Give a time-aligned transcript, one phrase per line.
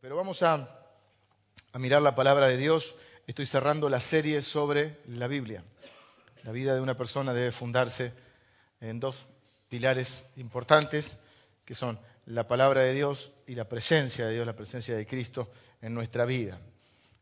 [0.00, 0.68] Pero vamos a,
[1.74, 2.94] mirar la palabra de Dios.
[3.26, 5.64] Estoy cerrando la serie sobre la Biblia.
[6.44, 8.12] La vida de una persona debe fundarse
[8.80, 9.26] en dos
[9.68, 11.16] pilares importantes,
[11.64, 15.50] que son la palabra de Dios y la presencia de Dios, la presencia de Cristo
[15.82, 16.60] en nuestra vida.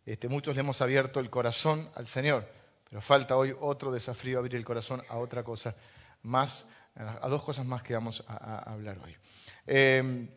[0.05, 2.47] Este, muchos le hemos abierto el corazón al Señor,
[2.91, 5.75] pero falta hoy otro desafío, abrir el corazón a otra cosa
[6.25, 9.17] más, a dos cosas más que vamos a, hablar hoy.
[9.67, 10.29] Eh,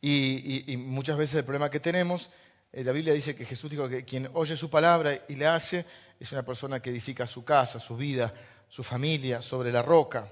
[0.00, 2.30] y, muchas veces el problema que tenemos,
[2.72, 5.84] eh, la Biblia dice que Jesús dijo que quien oye su palabra y le hace
[6.20, 8.32] es una persona que edifica su casa, su vida,
[8.68, 10.30] su familia sobre la roca.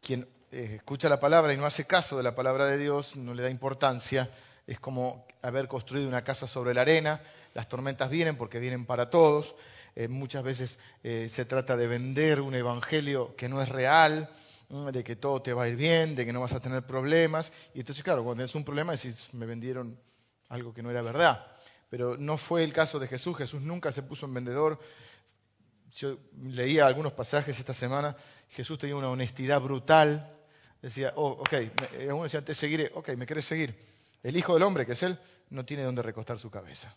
[0.00, 3.34] Quien eh, escucha la palabra y no hace caso de la palabra de Dios, no
[3.34, 4.30] le da importancia,
[4.66, 7.20] es como haber construido una casa sobre la arena,
[7.54, 9.56] las tormentas vienen porque vienen para todos,
[9.96, 14.28] eh, muchas veces se trata de vender un evangelio que no es real,
[14.68, 17.52] de que todo te va a ir bien, de que no vas a tener problemas.
[17.74, 19.98] Y entonces, claro, cuando es un problema decís, me vendieron
[20.48, 21.46] algo que no era verdad.
[21.88, 23.36] Pero no fue el caso de Jesús.
[23.36, 24.78] Jesús nunca se puso en vendedor.
[25.92, 28.14] Yo leía algunos pasajes esta semana.
[28.50, 30.36] Jesús tenía una honestidad brutal.
[30.82, 31.54] Decía, oh, ok,
[32.10, 32.90] uno decía, te seguiré.
[32.94, 33.74] Ok, me quieres seguir.
[34.22, 36.94] El Hijo del Hombre, que es Él, no tiene donde recostar su cabeza.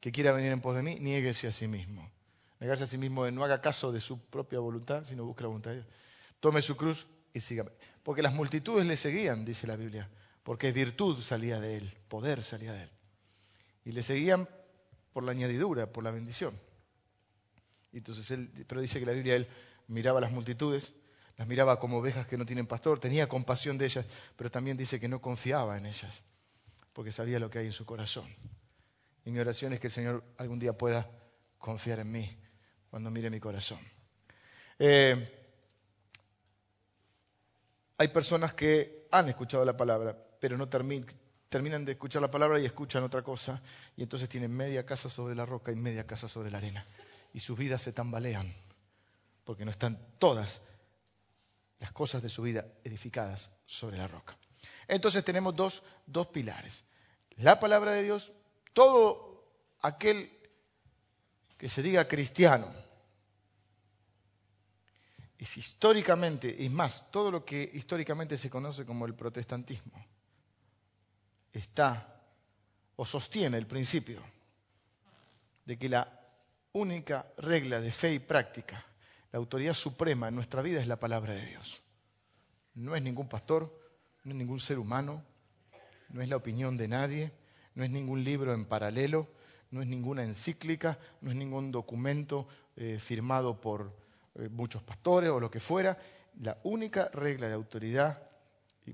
[0.00, 2.10] Que quiera venir en pos de mí, niéguese a sí mismo.
[2.58, 5.70] Negarse a sí mismo, no haga caso de su propia voluntad, sino busque la voluntad
[5.70, 5.86] de Dios
[6.40, 7.70] tome su cruz y sígame.
[8.02, 10.10] Porque las multitudes le seguían, dice la Biblia,
[10.42, 12.90] porque virtud salía de él, poder salía de él.
[13.84, 14.48] Y le seguían
[15.12, 16.58] por la añadidura, por la bendición.
[17.92, 19.48] Entonces él, pero dice que la Biblia él
[19.88, 20.92] miraba las multitudes,
[21.36, 25.00] las miraba como ovejas que no tienen pastor, tenía compasión de ellas, pero también dice
[25.00, 26.22] que no confiaba en ellas,
[26.92, 28.28] porque sabía lo que hay en su corazón.
[29.24, 31.10] Y mi oración es que el Señor algún día pueda
[31.58, 32.38] confiar en mí
[32.88, 33.78] cuando mire mi corazón.
[34.78, 35.39] Eh,
[38.00, 42.64] hay personas que han escuchado la palabra, pero no terminan de escuchar la palabra y
[42.64, 43.60] escuchan otra cosa,
[43.94, 46.86] y entonces tienen media casa sobre la roca y media casa sobre la arena.
[47.34, 48.50] Y sus vidas se tambalean,
[49.44, 50.62] porque no están todas
[51.78, 54.34] las cosas de su vida edificadas sobre la roca.
[54.88, 55.82] Entonces tenemos dos,
[56.32, 56.84] pilares.
[57.36, 58.32] La palabra de Dios,
[58.72, 59.44] todo
[59.82, 60.32] aquel
[61.58, 62.72] que se diga cristiano,
[65.40, 70.04] es históricamente, y más, todo lo que históricamente se conoce como el protestantismo,
[71.50, 72.20] está
[72.96, 74.22] o sostiene el principio
[75.64, 76.06] de que la
[76.72, 78.84] única regla de fe y práctica,
[79.32, 81.82] la autoridad suprema en nuestra vida es la palabra de Dios.
[82.74, 83.74] No es ningún pastor,
[84.24, 85.24] no es ningún ser humano,
[86.10, 87.32] no es la opinión de nadie,
[87.74, 89.26] no es ningún libro en paralelo,
[89.70, 92.46] no es ninguna encíclica, no es ningún documento
[92.76, 93.90] eh, firmado por
[94.48, 95.98] muchos pastores o lo que fuera,
[96.40, 98.22] la única regla de autoridad,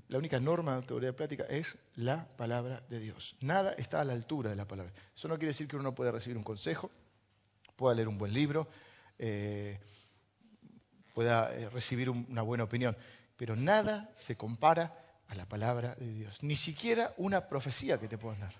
[0.09, 3.35] la única norma de autoridad práctica es la palabra de Dios.
[3.41, 4.91] Nada está a la altura de la palabra.
[5.15, 6.91] Eso no quiere decir que uno no pueda recibir un consejo,
[7.75, 8.67] pueda leer un buen libro,
[9.17, 9.79] eh,
[11.13, 12.95] pueda eh, recibir una buena opinión,
[13.37, 14.95] pero nada se compara
[15.27, 16.43] a la palabra de Dios.
[16.43, 18.53] Ni siquiera una profecía que te puedan dar,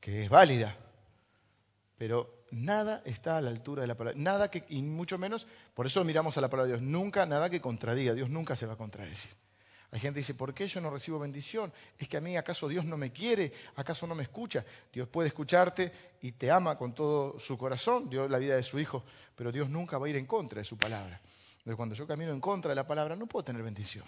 [0.00, 0.76] que es válida,
[1.96, 4.18] pero nada está a la altura de la palabra.
[4.20, 6.90] Nada que, y mucho menos, por eso miramos a la palabra de Dios.
[6.90, 8.14] Nunca, nada que contradiga.
[8.14, 9.30] Dios nunca se va a contradecir.
[9.90, 11.72] Hay gente que dice, ¿por qué yo no recibo bendición?
[11.96, 13.52] ¿Es que a mí acaso Dios no me quiere?
[13.76, 14.64] ¿Acaso no me escucha?
[14.92, 18.80] Dios puede escucharte y te ama con todo su corazón, dio la vida de su
[18.80, 19.04] Hijo,
[19.36, 21.20] pero Dios nunca va a ir en contra de su palabra.
[21.58, 24.04] Entonces, cuando yo camino en contra de la palabra, no puedo tener bendición.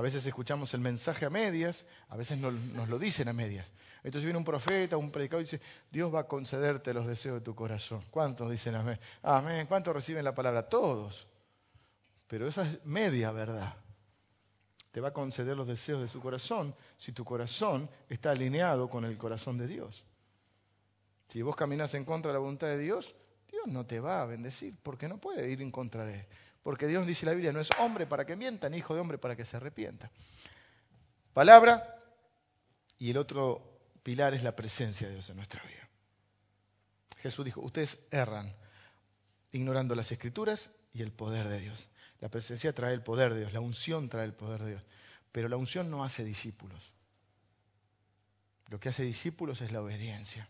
[0.00, 2.54] A veces escuchamos el mensaje a medias, a veces nos,
[2.88, 3.70] lo dicen a medias.
[3.98, 7.40] Entonces viene un profeta, un predicador y dice, Dios va a concederte los deseos de
[7.42, 8.02] tu corazón.
[8.10, 8.98] ¿Cuántos dicen amén?
[9.22, 9.66] Amén.
[9.66, 10.66] ¿Cuántos reciben la palabra?
[10.70, 11.28] Todos.
[12.28, 13.76] Pero esa es media verdad.
[14.90, 19.04] Te va a conceder los deseos de su corazón si tu corazón está alineado con
[19.04, 20.02] el corazón de Dios.
[21.28, 23.14] Si vos caminas en contra de la voluntad de Dios,
[23.50, 26.26] Dios no te va a bendecir porque no puede ir en contra de él.
[26.62, 29.18] Porque Dios dice la Biblia, no es hombre para que mienta, ni hijo de hombre
[29.18, 30.10] para que se arrepienta.
[31.32, 31.96] Palabra
[32.98, 35.88] y el otro pilar es la presencia de Dios en nuestra vida.
[37.18, 38.54] Jesús dijo, ustedes erran
[39.52, 41.88] ignorando las escrituras y el poder de Dios.
[42.20, 44.82] La presencia trae el poder de Dios, la unción trae el poder de Dios,
[45.32, 46.92] pero la unción no hace discípulos.
[48.68, 50.48] Lo que hace discípulos es la obediencia.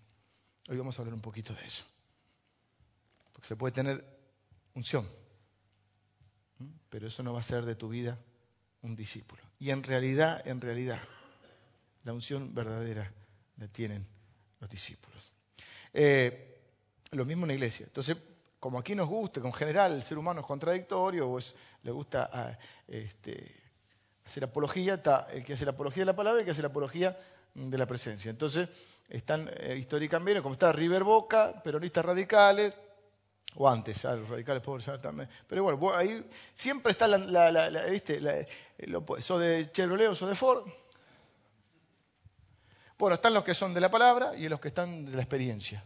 [0.68, 1.84] Hoy vamos a hablar un poquito de eso.
[3.32, 4.04] Porque se puede tener
[4.74, 5.08] unción,
[6.88, 8.18] pero eso no va a ser de tu vida
[8.82, 9.42] un discípulo.
[9.58, 10.98] Y en realidad, en realidad,
[12.04, 13.10] la unción verdadera
[13.58, 14.06] la tienen
[14.58, 15.32] los discípulos.
[15.92, 16.58] Eh,
[17.12, 17.86] lo mismo en la iglesia.
[17.86, 18.16] Entonces,
[18.58, 21.38] como aquí nos gusta, con general el ser humano es contradictorio, o
[21.82, 23.54] le gusta ah, este,
[24.24, 26.62] hacer apología, está el que hace la apología de la palabra y el que hace
[26.62, 27.18] la apología
[27.54, 28.30] de la presencia.
[28.30, 28.68] Entonces,
[29.08, 32.76] están eh, históricamente, como está River Boca, peronistas radicales,
[33.56, 35.28] o antes, los radicales pobres también.
[35.46, 36.24] Pero bueno, ahí
[36.54, 38.20] siempre está la, la, ¿viste?
[39.20, 40.64] ¿sos de Chevrolet o de Ford?
[42.98, 45.82] Bueno, están los que son de la palabra y los que están de la experiencia.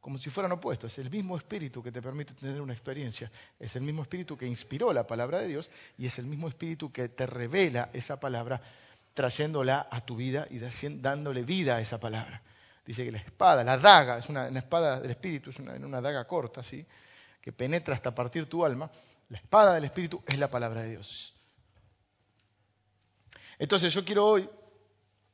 [0.00, 0.92] Como si fueran opuestos.
[0.92, 3.30] Es el mismo espíritu que te permite tener una experiencia.
[3.58, 6.90] Es el mismo espíritu que inspiró la palabra de Dios y es el mismo espíritu
[6.90, 8.60] que te revela esa palabra
[9.14, 12.42] trayéndola a tu vida y dándole vida a esa palabra.
[12.86, 16.62] Dice que la espada, la daga, es una, espada del espíritu, es una, daga corta,
[16.62, 16.86] ¿sí?
[17.40, 18.88] que penetra hasta partir tu alma.
[19.28, 21.34] La espada del espíritu es la palabra de Dios.
[23.58, 24.48] Entonces yo quiero hoy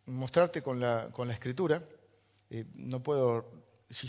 [0.06, 1.82] mostrarte con la, con la escritura.
[2.48, 3.52] Eh, no puedo,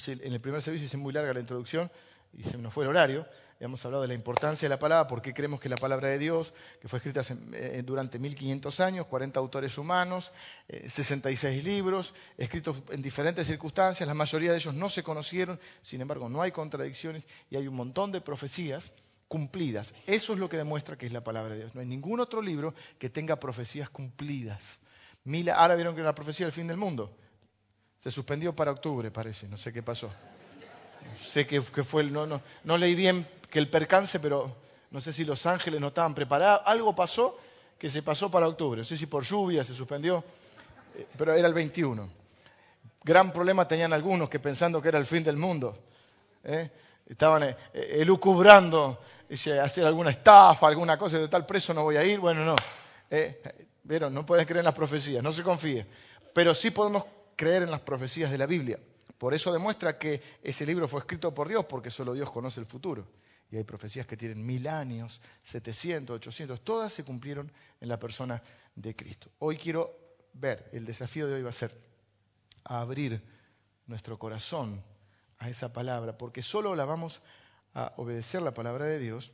[0.07, 1.91] en el primer servicio hice muy larga la introducción
[2.31, 3.27] y se nos fue el horario.
[3.63, 6.19] Hemos hablado de la importancia de la palabra, por qué creemos que la palabra de
[6.19, 7.21] Dios, que fue escrita
[7.53, 10.33] eh, durante 1500 años, 40 autores humanos,
[10.67, 16.01] 66 eh, libros, escritos en diferentes circunstancias, la mayoría de ellos no se conocieron, sin
[16.01, 18.91] embargo no hay contradicciones y hay un montón de profecías
[19.29, 19.95] cumplidas.
[20.07, 21.73] Eso es lo que demuestra que es la palabra de Dios.
[21.73, 24.81] No hay ningún otro libro que tenga profecías cumplidas.
[25.55, 27.15] ahora vieron que era la profecía del fin del mundo.
[27.97, 30.11] Se suspendió para octubre, parece, no sé qué pasó.
[31.17, 34.51] Sé que, fue el, no, no, no leí bien que el percance, pero
[34.89, 36.63] no sé si los ángeles no estaban preparados.
[36.65, 37.37] Algo pasó
[37.77, 38.79] que se pasó para octubre.
[38.79, 40.23] No sé si por lluvia se suspendió,
[40.95, 42.09] eh, pero era el 21.
[43.03, 45.77] Gran problema tenían algunos que pensando que era el fin del mundo.
[46.43, 46.67] ¿eh?
[47.05, 49.01] Estaban eh, elucubrando
[49.61, 52.19] hacer alguna estafa, alguna cosa, de tal preso no voy a ir.
[52.19, 52.55] Bueno, no.
[53.87, 55.85] pero no pueden creer en las profecías, no se confíe.
[56.33, 57.03] Pero sí podemos
[57.35, 58.79] creer en las profecías de la Biblia.
[59.19, 62.65] Por eso demuestra que ese libro fue escrito por Dios, porque solo Dios conoce el
[62.65, 63.05] futuro.
[63.53, 67.51] Y hay profecías que tienen mil años, 700, 800, todas se cumplieron
[67.81, 68.41] en la persona
[68.73, 69.29] de Cristo.
[69.37, 69.95] Hoy quiero
[70.33, 71.79] ver, el desafío de hoy va a ser
[72.63, 73.23] abrir
[73.85, 74.83] nuestro corazón
[75.37, 77.21] a esa palabra, porque solo la vamos
[77.75, 79.33] a obedecer la palabra de Dios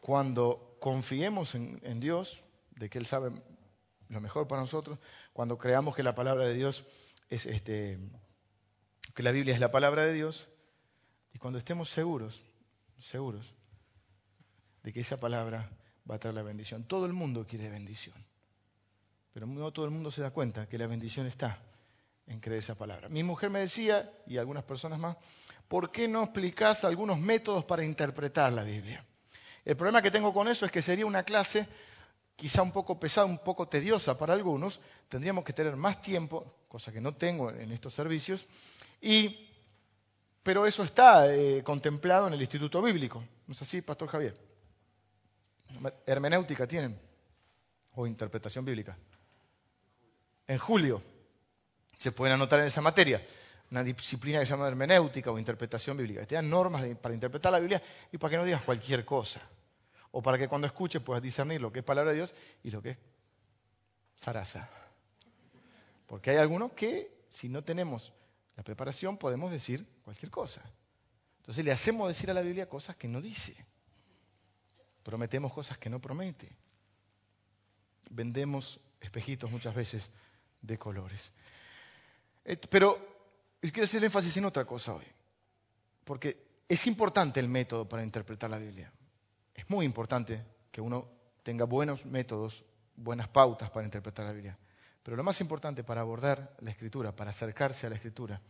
[0.00, 2.42] cuando confiemos en, en Dios,
[2.72, 3.30] de que Él sabe
[4.08, 4.98] lo mejor para nosotros,
[5.32, 6.84] cuando creamos que la palabra de Dios
[7.28, 7.96] es este,
[9.14, 10.48] que la Biblia es la palabra de Dios,
[11.32, 12.42] y cuando estemos seguros,
[12.98, 13.54] seguros
[14.82, 15.70] de que esa palabra
[16.08, 16.84] va a traer la bendición.
[16.84, 18.14] Todo el mundo quiere bendición,
[19.32, 21.60] pero no todo el mundo se da cuenta que la bendición está
[22.26, 23.08] en creer esa palabra.
[23.08, 25.16] Mi mujer me decía, y algunas personas más,
[25.68, 29.04] ¿por qué no explicas algunos métodos para interpretar la Biblia?
[29.64, 31.66] El problema que tengo con eso es que sería una clase
[32.36, 36.92] quizá un poco pesada, un poco tediosa para algunos, tendríamos que tener más tiempo, cosa
[36.92, 38.46] que no tengo en estos servicios,
[39.00, 39.48] y,
[40.46, 43.20] pero eso está eh, contemplado en el Instituto Bíblico.
[43.48, 44.36] ¿No es así, Pastor Javier?
[46.06, 46.96] Hermenéutica tienen,
[47.96, 48.96] o interpretación bíblica.
[50.46, 51.02] En julio
[51.96, 53.20] se pueden anotar en esa materia
[53.72, 56.24] una disciplina que se llama hermenéutica o interpretación bíblica.
[56.30, 57.82] Dan normas para interpretar la Biblia
[58.12, 59.40] y para que no digas cualquier cosa.
[60.12, 62.32] O para que cuando escuches puedas discernir lo que es palabra de Dios
[62.62, 62.98] y lo que es
[64.16, 64.70] zaraza.
[66.06, 68.12] Porque hay algunos que, si no tenemos
[68.56, 70.62] la preparación, podemos decir cualquier cosa.
[71.38, 73.54] Entonces le hacemos decir a la Biblia cosas que no dice.
[75.02, 76.50] Prometemos cosas que no promete.
[78.10, 80.10] Vendemos espejitos muchas veces
[80.62, 81.30] de colores.
[82.70, 82.98] Pero
[83.60, 85.04] quiero hacer énfasis en otra cosa hoy.
[86.04, 88.90] Porque es importante el método para interpretar la Biblia.
[89.54, 91.08] Es muy importante que uno
[91.42, 92.64] tenga buenos métodos,
[92.96, 94.58] buenas pautas para interpretar la Biblia.
[95.06, 98.42] Pero lo más importante para abordar la escritura, para acercarse a la escritura,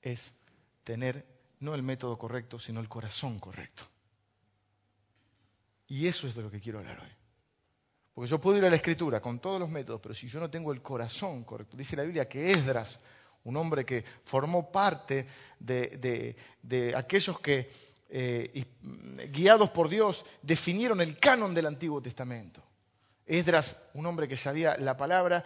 [0.00, 0.32] es
[0.84, 1.26] tener
[1.58, 3.82] no el método correcto, sino el corazón correcto.
[5.88, 7.10] Y eso es de lo que quiero hablar hoy.
[8.14, 10.48] Porque yo puedo ir a la escritura con todos los métodos, pero si yo no
[10.48, 13.00] tengo el corazón correcto, dice la Biblia que Esdras,
[13.42, 15.26] un hombre que formó parte
[15.58, 16.36] de,
[16.96, 17.72] aquellos que
[18.08, 18.66] eh,
[19.32, 22.62] guiados por Dios, definieron el canon del Antiguo Testamento.
[23.28, 25.44] Esdras, un hombre que sabía la palabra,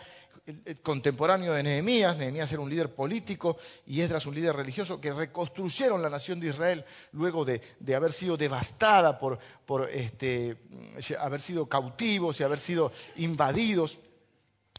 [0.82, 6.02] contemporáneo de Nehemías, Nehemías era un líder político y Esdras un líder religioso, que reconstruyeron
[6.02, 7.60] la nación de Israel luego de,
[7.94, 9.38] haber sido devastada por,
[9.90, 10.56] este,
[11.18, 13.98] haber sido cautivos y haber sido invadidos.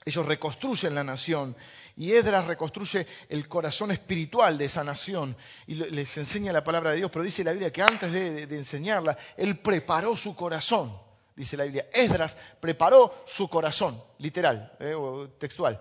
[0.06, 1.56] Ellos reconstruyen la nación
[1.96, 6.98] y Esdras reconstruye el corazón espiritual de esa nación y les enseña la palabra de
[6.98, 10.94] Dios, pero dice la Biblia que antes de, enseñarla, él preparó su corazón,
[11.36, 11.88] dice la Biblia.
[11.94, 15.80] Esdras preparó su corazón, literal, eh, o textual.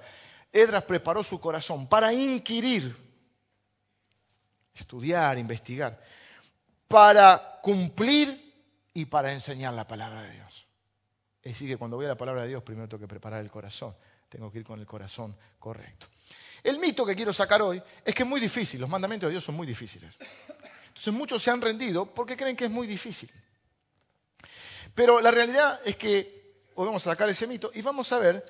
[0.53, 2.95] Esdras preparó su corazón para inquirir,
[4.75, 6.03] estudiar, investigar,
[6.89, 8.53] para cumplir
[8.95, 10.67] y para enseñar la palabra de Dios.
[11.43, 13.51] Es decir, que cuando voy a la palabra de Dios, primero tengo que preparar el
[13.51, 13.95] corazón
[14.33, 16.07] tengo que ir con el corazón correcto.
[16.65, 19.45] El mito que quiero sacar hoy es que es muy difícil, los mandamientos de Dios
[19.45, 20.17] son muy difíciles.
[20.89, 23.31] Entonces muchos se han rendido porque creen que es muy difícil.
[24.95, 26.43] Pero la realidad es que
[26.75, 28.45] hoy vamos a sacar ese mito y vamos a ver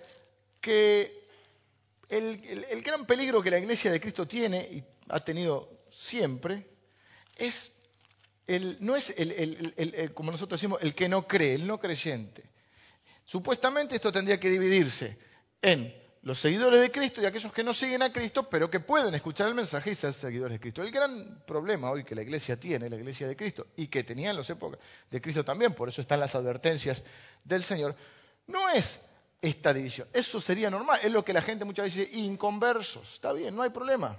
[0.60, 1.22] que
[2.08, 6.66] el, gran peligro que la iglesia de Cristo tiene y ha tenido siempre
[7.36, 7.76] es
[8.46, 12.42] el, no es el, como nosotros decimos, el que no cree, el no creyente.
[13.24, 15.18] Supuestamente esto tendría que dividirse
[15.62, 19.14] en los seguidores de Cristo y aquellos que no siguen a Cristo, pero que pueden
[19.14, 20.82] escuchar el mensaje y ser seguidores de Cristo.
[20.82, 24.30] El gran problema hoy que la iglesia tiene, la iglesia de Cristo, y que tenía
[24.30, 24.78] en las épocas
[25.10, 27.02] de Cristo también, por eso están las advertencias
[27.42, 27.96] del Señor,
[28.46, 29.00] no es
[29.40, 30.06] esta división.
[30.12, 31.00] Eso sería normal.
[31.02, 33.14] Es lo que la gente muchas veces dice, inconversos.
[33.14, 34.16] Está bien, no hay problema.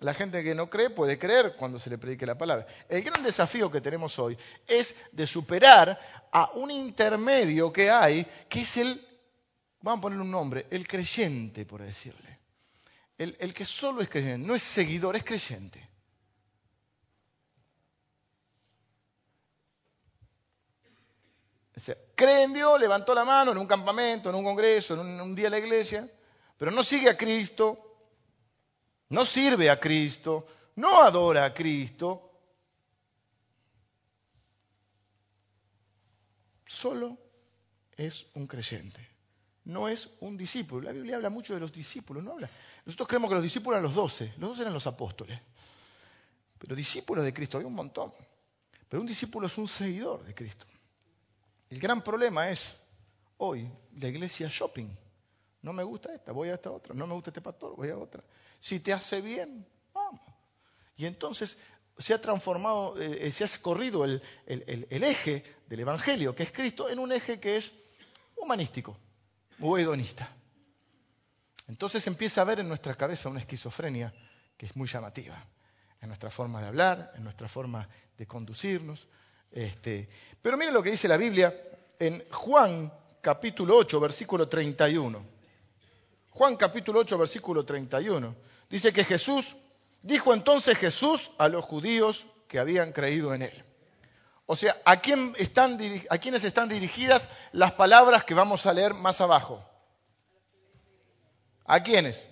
[0.00, 2.66] La gente que no cree puede creer cuando se le predique la palabra.
[2.88, 4.36] El gran desafío que tenemos hoy
[4.68, 5.98] es de superar
[6.30, 9.05] a un intermedio que hay, que es el
[9.86, 12.40] vamos a poner un nombre, el creyente, por decirle.
[13.16, 15.88] El, que solo es creyente, no es seguidor, es creyente.
[21.76, 25.00] O sea, cree en Dios, levantó la mano en un campamento, en un congreso, en
[25.00, 26.10] un, un día de la iglesia,
[26.58, 27.96] pero no sigue a Cristo,
[29.10, 32.32] no sirve a Cristo, no adora a Cristo,
[36.64, 37.16] solo
[37.96, 39.15] es un creyente
[39.66, 40.82] no es un discípulo.
[40.82, 42.48] La Biblia habla mucho de los discípulos, no habla.
[42.84, 45.40] Nosotros creemos que los discípulos eran los doce, los doce eran los apóstoles.
[46.58, 48.12] Pero discípulos de Cristo había un montón.
[48.88, 50.66] Pero un discípulo es un seguidor de Cristo.
[51.68, 52.76] El gran problema es
[53.38, 53.68] hoy
[53.98, 54.88] la iglesia shopping.
[55.62, 56.94] No me gusta esta, voy a esta otra.
[56.94, 58.22] No me gusta este pastor, voy a otra.
[58.60, 60.20] Si te hace bien, vamos.
[60.96, 61.58] Y entonces
[61.98, 67.00] se ha transformado, eh, se ha corrido el eje del Evangelio, que es Cristo, en
[67.00, 67.72] un eje que es
[68.36, 68.96] humanístico
[69.60, 70.28] o hedonista.
[71.68, 74.12] Entonces empieza a haber en nuestra cabeza una esquizofrenia
[74.56, 75.36] que es muy llamativa,
[76.00, 79.08] en nuestra forma de hablar, en nuestra forma de conducirnos.
[79.50, 80.08] Este,
[80.40, 81.54] pero miren lo que dice la Biblia
[81.98, 85.36] en Juan capítulo 8, versículo 31.
[86.30, 88.36] Juan capítulo 8, versículo 31.
[88.70, 89.56] Dice que Jesús,
[90.02, 93.64] dijo entonces Jesús a los judíos que habían creído en él.
[94.46, 98.94] O sea, ¿a, quién están, ¿a quiénes están dirigidas las palabras que vamos a leer
[98.94, 99.62] más abajo?
[101.64, 102.24] ¿A quiénes?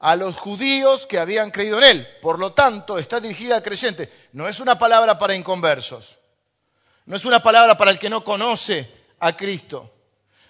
[0.00, 2.08] A los judíos que habían creído en él.
[2.20, 4.12] Por lo tanto, está dirigida al creyente.
[4.32, 6.18] No es una palabra para inconversos.
[7.06, 9.88] No es una palabra para el que no conoce a Cristo.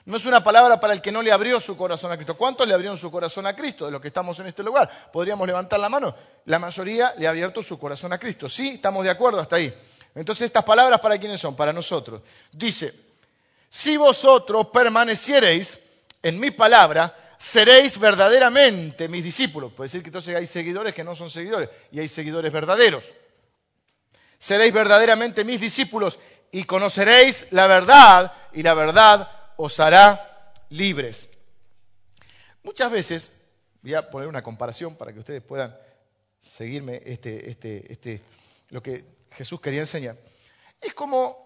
[0.06, 2.36] No es una palabra para el que no le abrió su corazón a Cristo.
[2.38, 5.10] ¿Cuántos le abrieron su corazón a Cristo de los que estamos en este lugar?
[5.12, 6.14] Podríamos levantar la mano.
[6.46, 8.48] La mayoría le ha abierto su corazón a Cristo.
[8.48, 9.72] Sí, estamos de acuerdo hasta ahí.
[10.14, 11.56] Entonces estas palabras para quiénes son?
[11.56, 12.22] Para nosotros.
[12.52, 12.94] Dice,
[13.68, 15.80] si vosotros permaneciereis
[16.22, 19.72] en mi palabra, seréis verdaderamente mis discípulos.
[19.72, 23.04] Puede decir que entonces hay seguidores que no son seguidores y hay seguidores verdaderos.
[24.38, 26.18] Seréis verdaderamente mis discípulos
[26.50, 31.28] y conoceréis la verdad y la verdad os hará libres.
[32.62, 33.32] Muchas veces,
[33.82, 35.76] voy a poner una comparación para que ustedes puedan
[36.38, 38.20] seguirme este, este, este,
[38.68, 40.16] lo que Jesús quería enseñar,
[40.80, 41.42] es como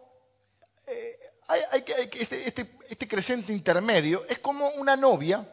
[0.87, 1.85] eh, hay,
[2.19, 5.47] este, este, este, creciente intermedio es como una novia,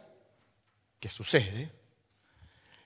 [1.00, 1.72] que sucede,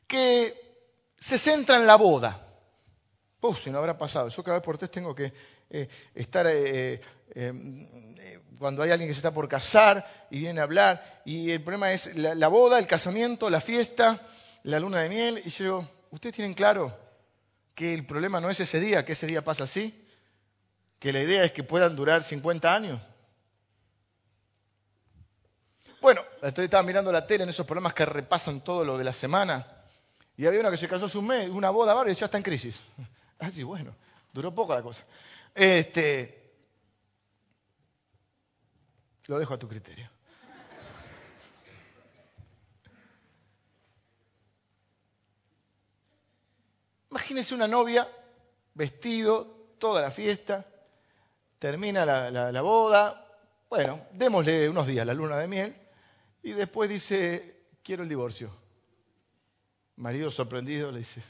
[0.08, 0.84] que
[1.18, 2.44] se centra en la boda.
[3.42, 4.30] Uf, si no habrá pasado.
[4.30, 5.32] Yo cada vez por tres tengo que
[5.70, 7.00] eh, estar eh,
[8.58, 11.92] cuando hay alguien que se está por casar y viene a hablar, y el problema
[11.92, 14.20] es la, la boda, el casamiento, la fiesta,
[14.64, 17.07] la luna de miel, y yo digo, ¿ustedes tienen claro
[17.78, 20.04] que el problema no es ese día, que ese día pasa así,
[20.98, 23.00] que la idea es que puedan durar 50 años.
[26.02, 29.64] Bueno, estaba mirando la tele en esos problemas que repasan todo lo de la semana
[30.36, 32.44] y había una que se casó hace un mes, una boda y ya está en
[32.44, 32.82] crisis.
[33.38, 33.96] Así, ah, bueno,
[34.34, 35.04] duró poco la cosa.
[35.54, 36.56] Este,
[39.28, 40.10] lo dejo a tu criterio.
[47.10, 48.08] Imagínense una novia,
[48.74, 50.66] vestido, toda la fiesta,
[51.60, 53.26] termina la, boda,
[53.70, 55.76] bueno, démosle unos días la luna de miel,
[56.44, 58.52] y después dice, quiero el divorcio.
[59.98, 61.24] Marido sorprendido le dice,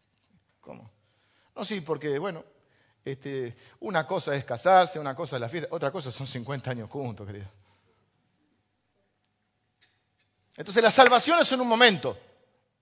[0.60, 0.90] ¿cómo?
[1.54, 2.44] No, sí, porque, bueno,
[3.04, 6.90] este, una cosa es casarse, una cosa es la fiesta, otra cosa son 50 años
[6.90, 7.48] juntos, querido.
[10.56, 12.18] Entonces la salvación es en un momento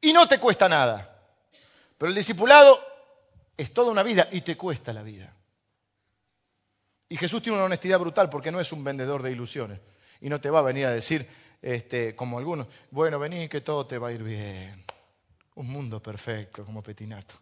[0.00, 1.15] y no te cuesta nada.
[1.98, 2.78] Pero el discipulado
[3.56, 5.34] es toda una vida y te cuesta la vida.
[7.08, 9.80] Y Jesús tiene una honestidad brutal porque no es un vendedor de ilusiones.
[10.20, 11.28] Y no te va a venir a decir,
[11.62, 14.84] este, como algunos, bueno, vení que todo te va a ir bien.
[15.54, 17.34] Un mundo perfecto, como Petinato.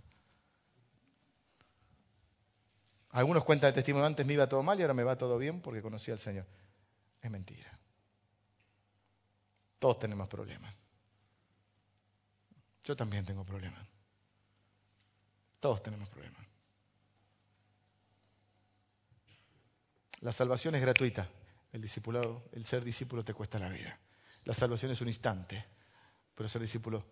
[3.10, 5.60] Algunos cuentan el testimonio, antes me iba todo mal y ahora me va todo bien
[5.60, 6.46] porque conocí al Señor.
[7.22, 7.78] Es mentira.
[9.78, 10.74] Todos tenemos problemas.
[12.82, 13.93] Yo también tengo problemas.
[15.64, 16.42] Todos tenemos problemas.
[20.20, 21.26] La salvación es gratuita.
[21.72, 23.98] El discipulado, el ser discípulo te cuesta la vida.
[24.44, 25.64] La salvación es un instante,
[26.34, 27.02] pero ser discípulo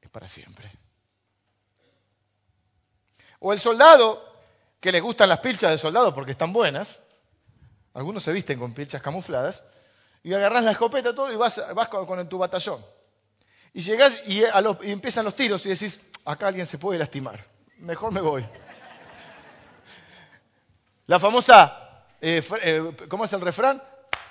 [0.00, 0.72] es para siempre.
[3.38, 4.20] O el soldado,
[4.80, 7.00] que le gustan las pilchas de soldado porque están buenas.
[7.94, 9.62] Algunos se visten con pilchas camufladas.
[10.24, 12.84] Y agarras la escopeta todo y vas, con, tu batallón.
[13.72, 17.51] Y llegas y, y empiezan los tiros y decís, acá alguien se puede lastimar.
[17.82, 18.46] Mejor me voy.
[21.06, 21.82] La famosa
[22.20, 23.82] eh, eh, ¿cómo es el refrán?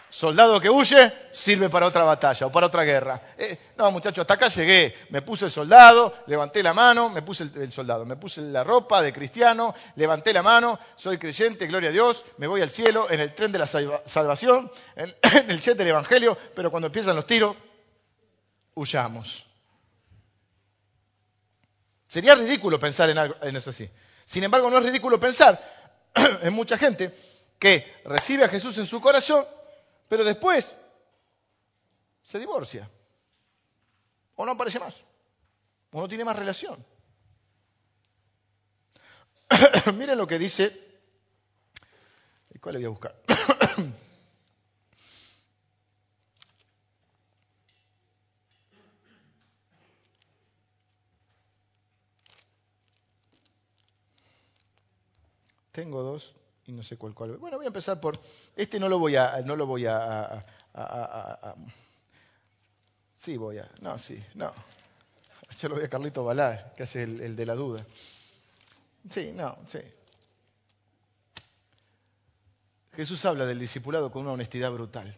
[0.10, 3.22] Soldado que huye sirve para otra batalla o para otra guerra.
[3.38, 4.96] Eh, no, muchachos, hasta acá llegué.
[5.10, 9.02] Me puse el soldado, levanté la mano, me puse el, soldado, me puse la ropa
[9.02, 13.20] de cristiano, levanté la mano, soy creyente, gloria a Dios, me voy al cielo en
[13.20, 15.14] el tren de la salvación, en,
[15.50, 17.56] el jet del evangelio, pero cuando empiezan los tiros,
[18.76, 19.51] huyamos.
[22.12, 23.90] Sería ridículo pensar en, algo, en eso así.
[24.26, 25.58] Sin embargo, no es ridículo pensar
[26.42, 27.18] en mucha gente
[27.58, 29.46] que recibe a Jesús en su corazón,
[30.10, 30.76] pero después
[32.22, 32.92] se divorcia.
[34.36, 34.94] O no aparece más.
[35.92, 36.86] O no tiene más relación.
[39.94, 40.70] Miren lo que dice.
[42.60, 43.16] ¿Cuál le voy a buscar?
[55.72, 56.36] Tengo dos
[56.66, 57.38] y no sé cuál, cuál.
[57.38, 58.20] Bueno, voy a empezar por.
[58.56, 59.42] Este no lo voy a.
[59.46, 60.46] No lo voy a,
[63.16, 63.70] sí, voy a.
[63.82, 64.52] No, sí, no.
[65.60, 67.86] Yo lo voy a Carlito Balá, que hace el, el de la duda.
[69.10, 69.80] Sí, no, sí.
[72.94, 75.18] Jesús habla del discipulado con una honestidad brutal.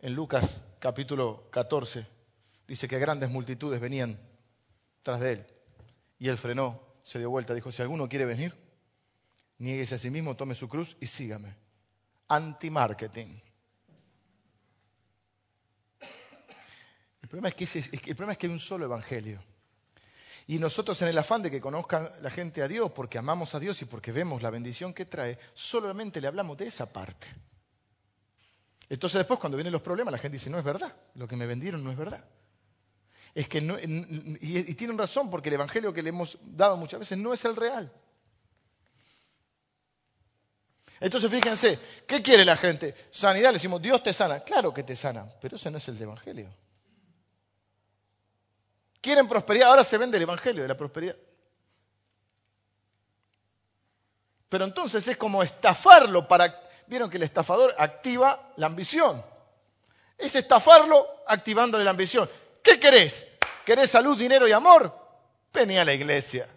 [0.00, 2.06] En Lucas capítulo 14
[2.66, 4.18] dice que grandes multitudes venían
[5.02, 5.46] tras de él.
[6.18, 8.54] Y él frenó, se dio vuelta, dijo, si alguno quiere venir,
[9.58, 11.54] Niéguese a sí mismo, tome su cruz y sígame.
[12.28, 13.40] Anti-marketing.
[17.22, 19.42] El problema, es que el problema es que hay un solo evangelio.
[20.46, 23.60] Y nosotros en el afán de que conozcan la gente a Dios, porque amamos a
[23.60, 27.26] Dios y porque vemos la bendición que trae, solamente le hablamos de esa parte.
[28.88, 31.46] Entonces después cuando vienen los problemas la gente dice, no es verdad, lo que me
[31.46, 32.24] vendieron no es verdad.
[33.34, 37.00] Es que no, y, y tienen razón porque el evangelio que le hemos dado muchas
[37.00, 37.92] veces no es el real.
[41.00, 42.94] Entonces fíjense, ¿qué quiere la gente?
[43.10, 44.40] Sanidad, le decimos, Dios te sana.
[44.40, 46.48] Claro que te sana, pero ese no es el Evangelio.
[49.00, 51.16] Quieren prosperidad, ahora se vende el Evangelio de la prosperidad.
[54.48, 56.54] Pero entonces es como estafarlo para...
[56.86, 59.22] Vieron que el estafador activa la ambición.
[60.16, 62.28] Es estafarlo activándole la ambición.
[62.62, 63.28] ¿Qué querés?
[63.64, 64.92] ¿Querés salud, dinero y amor?
[65.52, 66.48] Vení a la iglesia.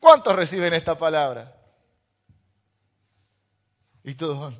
[0.00, 1.54] ¿Cuántos reciben esta palabra?
[4.04, 4.54] Y todos.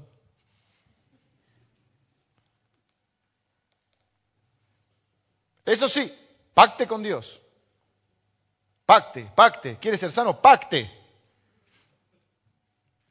[5.65, 6.13] Eso sí,
[6.55, 7.41] pacte con Dios.
[8.85, 9.79] Pacte, pacte.
[9.79, 10.41] ¿Quieres ser sano?
[10.41, 10.91] Pacte.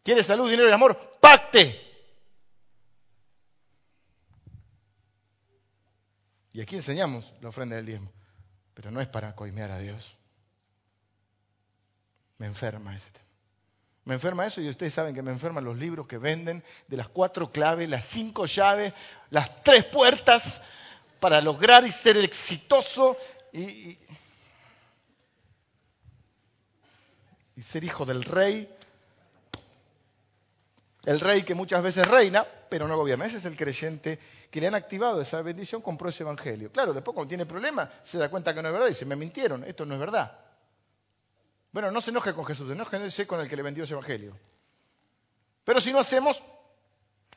[0.03, 1.17] ¿Quieres salud, dinero y amor?
[1.19, 1.79] Pacte.
[6.53, 8.11] Y aquí enseñamos la ofrenda del diezmo.
[8.73, 10.15] Pero no es para coimear a Dios.
[12.37, 13.30] Me enferma ese tema.
[14.05, 17.07] Me enferma eso y ustedes saben que me enferman los libros que venden de las
[17.07, 18.93] cuatro claves, las cinco llaves,
[19.29, 20.61] las tres puertas
[21.19, 23.15] para lograr y ser exitoso
[23.53, 23.97] y,
[27.61, 28.67] ser hijo del rey.
[31.05, 33.25] El rey que muchas veces reina, pero no gobierna.
[33.25, 34.17] Ese es el creyente
[34.49, 36.71] que le han activado esa bendición, compró ese evangelio.
[36.71, 39.15] Claro, después cuando tiene problemas se da cuenta que no es verdad y dice, me
[39.15, 40.50] mintieron, esto no es verdad.
[41.71, 44.37] Bueno, no se enoje con Jesús, enójese con el que le vendió ese evangelio.
[45.63, 46.43] Pero si no hacemos,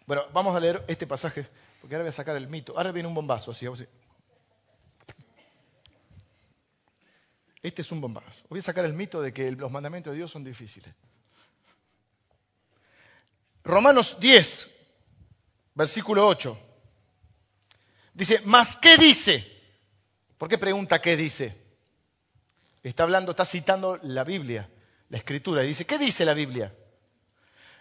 [0.07, 1.47] bueno, vamos a leer este pasaje,
[1.81, 2.77] porque ahora voy a sacar el mito.
[2.77, 3.87] Ahora viene un bombazo, así, vamos a
[7.63, 8.45] Este es un bombazo.
[8.51, 10.95] Voy a sacar el mito de que los mandamientos de Dios son difíciles.
[13.63, 14.71] Romanos 10,
[15.75, 16.59] versículo 8.
[18.13, 19.51] Dice, ¿más qué dice?
[20.37, 21.64] ¿Por qué pregunta qué dice?
[22.85, 24.69] Está hablando, está citando la Biblia,
[25.09, 25.65] la Escritura.
[25.65, 26.73] Y dice, ¿qué dice la Biblia?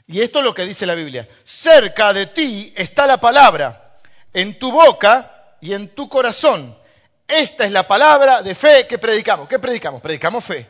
[0.08, 1.28] Y esto es lo que dice la Biblia.
[1.44, 4.00] Cerca de ti está la palabra,
[4.34, 6.78] en tu boca y en tu corazón.
[7.28, 9.48] Esta es la palabra de fe que predicamos.
[9.50, 10.02] ¿Qué predicamos?
[10.02, 10.70] Predicamos fe.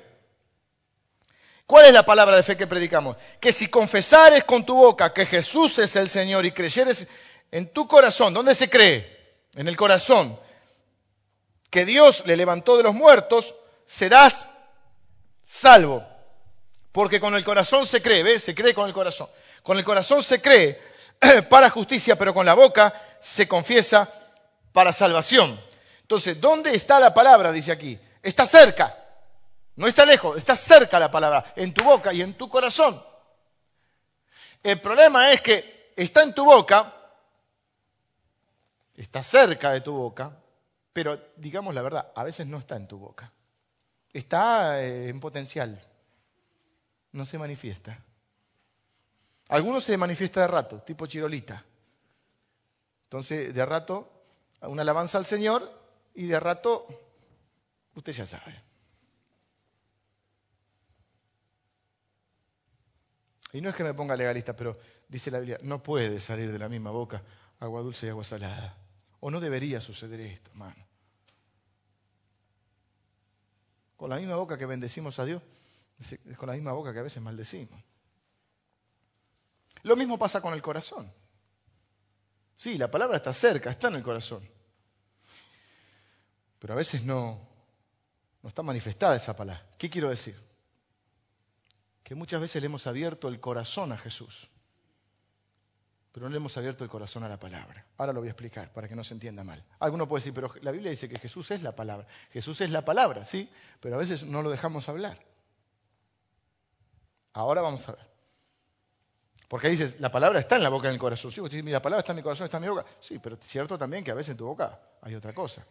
[1.68, 3.18] ¿Cuál es la palabra de fe que predicamos?
[3.40, 7.08] Que si confesares con tu boca que Jesús es el Señor y creyeres
[7.52, 9.38] en tu corazón, ¿dónde se cree?
[9.56, 10.40] En el corazón.
[11.70, 14.48] Que Dios le levantó de los muertos, serás
[15.44, 16.06] salvo.
[16.92, 18.40] Porque con el corazón se cree.
[18.40, 19.28] Se cree con el corazón.
[19.64, 20.80] Con el corazón se cree
[21.50, 24.10] para justicia, pero con la boca se confiesa
[24.72, 25.60] para salvación.
[26.02, 27.52] Entonces, ¿dónde está la palabra?
[27.52, 27.98] Dice aquí.
[28.22, 28.96] Está cerca.
[29.76, 33.02] No está lejos, está cerca la palabra, en tu boca y en tu corazón.
[34.62, 36.94] El problema es que está en tu boca,
[38.96, 40.38] está cerca de tu boca,
[40.94, 43.32] pero digamos la verdad, a veces no está en tu boca.
[44.14, 45.82] Está eh, en potencial,
[47.12, 48.00] no se manifiesta.
[49.50, 51.66] Algunos se manifiesta de rato, tipo chirolita.
[53.06, 54.10] Entonces, de rato,
[54.62, 55.70] una alabanza al Señor
[56.16, 56.88] y de rato,
[57.96, 58.62] usted ya sabe.
[63.52, 66.58] Y no es que me ponga legalista, pero dice la Biblia, no puede salir de
[66.58, 67.22] la misma boca
[67.60, 68.76] agua dulce y agua salada.
[69.20, 70.93] O no debería suceder esto, hermano.
[73.98, 75.42] Con la misma boca que bendecimos a Dios,
[76.00, 77.82] es con la misma boca que a veces maldecimos.
[79.84, 81.12] Lo mismo pasa con el corazón.
[82.56, 84.48] Sí, la palabra está cerca, está en el corazón.
[86.60, 87.46] Pero a veces no,
[88.42, 89.66] no está manifestada esa palabra.
[89.78, 90.40] ¿Qué quiero decir?
[92.04, 94.50] Que muchas veces le hemos abierto el corazón a Jesús,
[96.14, 97.84] pero no le hemos abierto el corazón a la palabra.
[97.98, 99.64] Ahora lo voy a explicar para que no se entienda mal.
[99.80, 102.06] Alguno puede decir, pero la Biblia dice que Jesús es la palabra.
[102.32, 103.50] Jesús es la palabra, sí,
[103.80, 105.18] pero a veces no lo dejamos hablar.
[107.34, 108.06] Ahora vamos a ver.
[109.48, 111.32] Porque dices, la palabra está en la boca y en el corazón.
[111.32, 112.86] Sí, dices, la palabra está en mi corazón, está en mi boca.
[113.00, 115.66] Sí, pero es cierto también que a veces en tu boca hay otra cosa.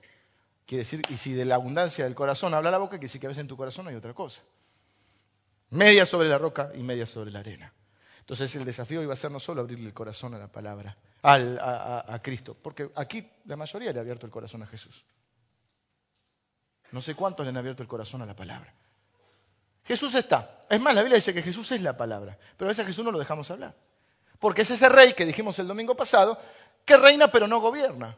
[0.66, 3.28] Quiere decir, y si de la abundancia del corazón habla la boca, quiere decir que
[3.28, 4.42] a veces en tu corazón hay otra cosa.
[5.70, 7.72] Media sobre la roca y media sobre la arena.
[8.22, 12.04] Entonces el desafío iba a ser no solo abrirle el corazón a la palabra, a,
[12.08, 15.04] a Cristo, porque aquí la mayoría le ha abierto el corazón a Jesús.
[16.92, 18.72] No sé cuántos le han abierto el corazón a la palabra.
[19.85, 20.64] Jesús está.
[20.70, 23.04] Es más, la Biblia dice que Jesús es la palabra, pero a veces a Jesús
[23.04, 23.74] no lo dejamos hablar.
[24.38, 26.38] Porque es ese rey que dijimos el domingo pasado,
[26.85, 28.16] que reina pero no gobierna.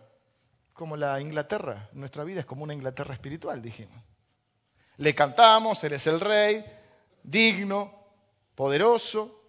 [0.72, 1.88] Como la Inglaterra.
[1.92, 4.02] Nuestra vida es como una Inglaterra espiritual, dijimos.
[4.96, 6.64] Le cantamos, Él es el rey,
[7.22, 7.92] digno,
[8.54, 9.43] poderoso,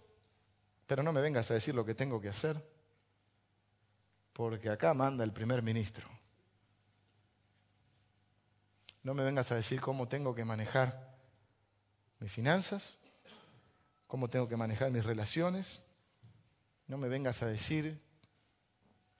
[0.86, 2.62] pero no me vengas a decir lo que tengo que hacer,
[4.32, 6.06] porque acá manda el primer ministro.
[9.02, 11.14] No me vengas a decir cómo tengo que manejar
[12.18, 12.98] mis finanzas,
[14.06, 15.80] cómo tengo que manejar mis relaciones.
[16.86, 18.00] No me vengas a decir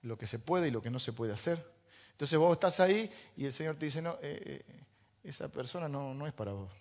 [0.03, 1.65] lo que se puede y lo que no se puede hacer.
[2.13, 4.85] Entonces vos estás ahí y el Señor te dice, no, eh, eh,
[5.23, 6.73] esa persona no, no, es para vos.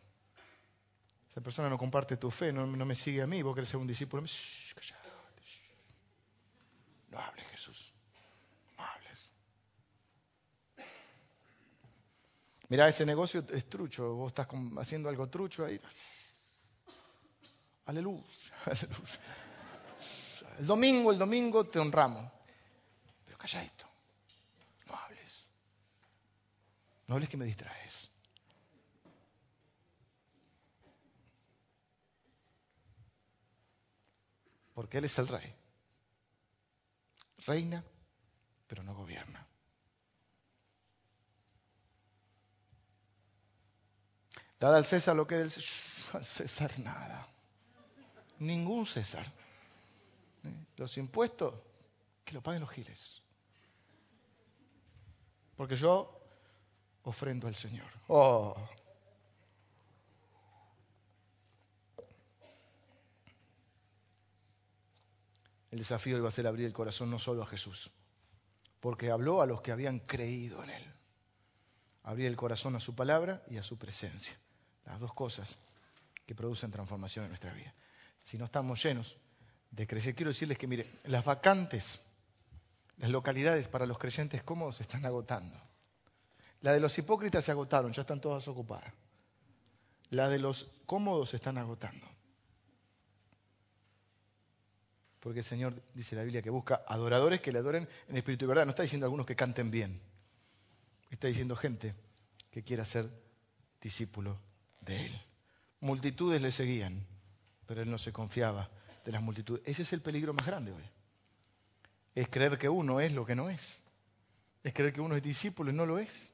[1.36, 3.88] Esa persona no comparte tu fe, no, me sigue a mí, vos querés ser un
[3.88, 4.24] discípulo.
[7.10, 7.94] No hables, Jesús.
[8.78, 9.32] No hables.
[12.70, 15.78] Mira, ese negocio es trucho, vos estás haciendo algo trucho ahí.
[17.88, 18.24] Aleluya,
[18.66, 19.20] aleluya.
[20.60, 22.32] El domingo, el domingo te honramos.
[23.26, 23.86] Pero calladito.
[24.88, 25.48] No hables.
[27.08, 28.10] No hables que me distraes.
[34.76, 35.56] Porque Él es el rey.
[37.48, 37.84] Reina,
[38.68, 39.48] pero no gobierna.
[44.60, 45.56] Dada al César lo que es
[46.12, 47.28] del César nada.
[48.40, 49.26] Ningún César.
[50.44, 50.66] ¿Eh?
[50.76, 51.56] Los impuestos,
[52.24, 53.22] que lo paguen los giles.
[55.56, 56.22] Porque yo
[57.04, 57.88] ofrendo al Señor.
[58.08, 58.56] Oh.
[65.76, 67.92] El desafío iba a ser abrir el corazón no solo a Jesús,
[68.80, 70.94] porque habló a los que habían creído en Él.
[72.04, 74.38] Abrir el corazón a su palabra y a su presencia.
[74.86, 75.58] Las dos cosas
[76.26, 77.74] que producen transformación en nuestra vida
[78.24, 79.18] si no estamos llenos
[79.70, 80.16] de crecer.
[80.16, 82.00] Quiero decirles que, mire, las vacantes,
[82.96, 85.62] las localidades para los creyentes cómodos se están agotando.
[86.62, 88.94] La de los hipócritas se agotaron, ya están todas ocupadas.
[90.10, 92.15] La de los cómodos se están agotando.
[95.26, 98.48] Porque el Señor dice la Biblia que busca adoradores que le adoren en espíritu y
[98.48, 98.66] verdad.
[98.66, 100.00] No está diciendo algunos que canten bien.
[101.10, 101.96] Está diciendo gente
[102.52, 103.10] que quiera ser
[103.82, 104.40] discípulo
[104.82, 105.22] de Él.
[105.80, 107.08] Multitudes le seguían
[107.66, 108.70] pero él no se confiaba
[109.04, 109.62] de las multitudes.
[109.66, 110.84] Ese es el peligro más grande hoy.
[112.14, 113.82] Es creer que uno es lo que no es.
[114.64, 116.34] es creer que uno es discípulo y no lo es.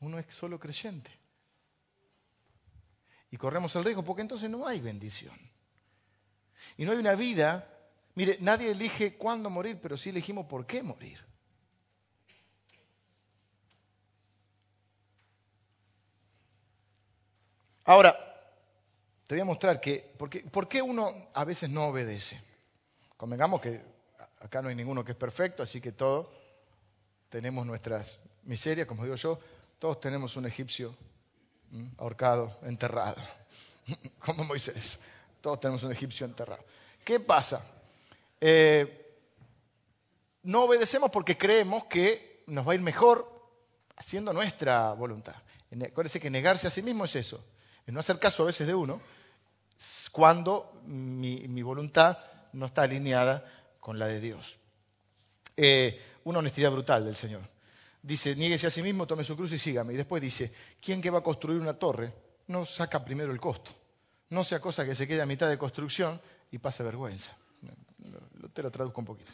[0.00, 1.10] Uno es solo creyente.
[3.30, 5.38] Y corremos el riesgo porque entonces no hay bendición.
[6.76, 7.68] Y no hay una vida.
[8.14, 11.18] Mire, nadie elige cuándo morir, pero sí elegimos por qué morir.
[17.84, 18.16] Ahora,
[19.26, 22.40] te voy a mostrar que, ¿por qué uno a veces no obedece?
[23.16, 23.80] Convengamos que
[24.40, 26.28] acá no hay ninguno que es perfecto, así que todos
[27.28, 29.38] tenemos nuestras miserias, como digo yo,
[29.78, 30.94] todos tenemos un egipcio
[31.96, 33.16] ahorcado, enterrado,
[34.18, 34.98] como Moisés,
[35.40, 36.64] todos tenemos un egipcio enterrado.
[37.04, 37.64] ¿Qué pasa?
[38.44, 39.20] Eh,
[40.42, 43.24] no obedecemos porque creemos que nos va a ir mejor
[43.96, 45.36] haciendo nuestra voluntad.
[45.70, 47.42] Acuérdense que negarse a sí mismo es eso,
[47.86, 49.00] es no hacer caso a veces de uno
[50.10, 52.18] cuando mi, voluntad
[52.52, 54.58] no está alineada con la de Dios.
[55.56, 57.42] Eh, una honestidad brutal del Señor.
[58.02, 59.94] Dice, niéguese a sí mismo, tome su cruz y sígame.
[59.94, 62.12] Y después dice, ¿quién que va a construir una torre
[62.48, 63.70] no saca primero el costo?
[64.30, 67.36] No sea cosa que se quede a mitad de construcción y pase vergüenza.
[68.52, 69.32] Te lo traduzco un poquito.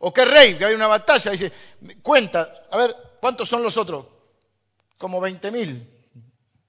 [0.00, 1.52] O qué rey, que hay una batalla, dice,
[2.02, 4.06] cuenta, a ver, ¿cuántos son los otros?
[4.98, 5.86] Como 20.000.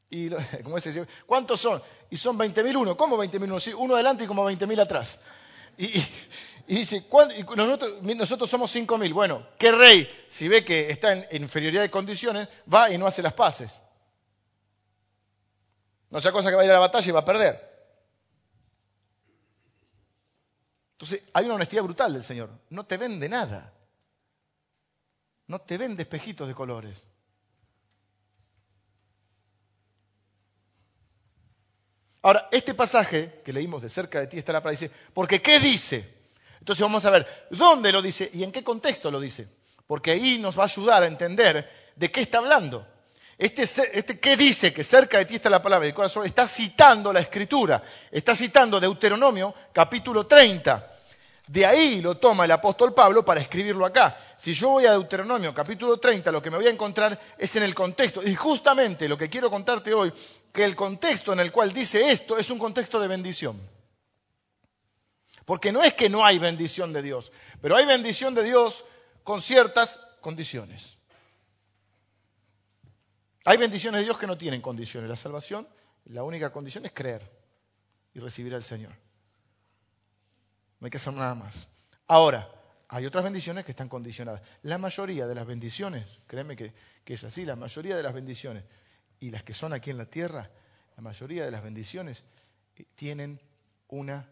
[0.09, 0.29] Y,
[0.63, 1.81] como ese, ¿Cuántos son?
[2.09, 2.97] Y son 20.000 uno.
[2.97, 3.59] ¿Cómo 20.000 uno?
[3.59, 5.19] Sí, uno adelante y como 20.000 atrás.
[5.77, 6.03] Y,
[6.67, 7.05] dice,
[7.55, 9.13] nosotros, nosotros, somos 5.000.
[9.13, 13.21] Bueno, ¿qué rey, si ve que está en inferioridad de condiciones, va y no hace
[13.21, 13.81] las paces?
[16.09, 17.76] No sea cosa que va a ir a la batalla y va a perder.
[20.97, 22.49] Entonces, hay una honestidad brutal del Señor.
[22.71, 23.71] No te vende nada.
[25.45, 27.05] No te vende espejitos de colores.
[32.23, 35.59] Ahora, este pasaje que leímos de cerca de ti está la palabra, dice, porque ¿qué
[35.59, 36.15] dice?
[36.59, 39.47] Entonces vamos a ver, ¿dónde lo dice y en qué contexto lo dice?
[39.85, 42.85] Porque ahí nos va a ayudar a entender de qué está hablando.
[43.37, 44.73] Este, este ¿qué dice?
[44.73, 46.25] Que cerca de ti está la palabra el corazón.
[46.25, 47.83] Está citando la escritura.
[48.11, 50.93] Está citando Deuteronomio capítulo 30.
[51.47, 54.17] De ahí lo toma el apóstol Pablo para escribirlo acá.
[54.37, 57.63] Si yo voy a Deuteronomio capítulo 30, lo que me voy a encontrar es en
[57.63, 58.21] el contexto.
[58.21, 60.11] Y justamente lo que quiero contarte hoy,
[60.51, 63.61] que el contexto en el cual dice esto es un contexto de bendición.
[65.45, 68.83] Porque no es que no hay bendición de Dios, pero hay bendición de Dios
[69.23, 70.96] con ciertas condiciones.
[73.47, 75.09] Hay bendiciones de Dios que no tienen condiciones.
[75.09, 75.65] La salvación,
[76.07, 77.21] la única condición es creer
[78.13, 78.91] y recibir al Señor.
[80.81, 81.69] No hay que hacer nada más.
[82.07, 82.45] Ahora,
[82.89, 84.41] hay otras bendiciones que están condicionadas.
[84.63, 86.73] La mayoría de las bendiciones, créeme que,
[87.05, 88.65] es así, la mayoría de las bendiciones
[89.21, 90.51] y las que son aquí en la tierra,
[90.97, 92.25] la mayoría de las bendiciones
[92.75, 93.39] eh, tienen
[93.87, 94.29] una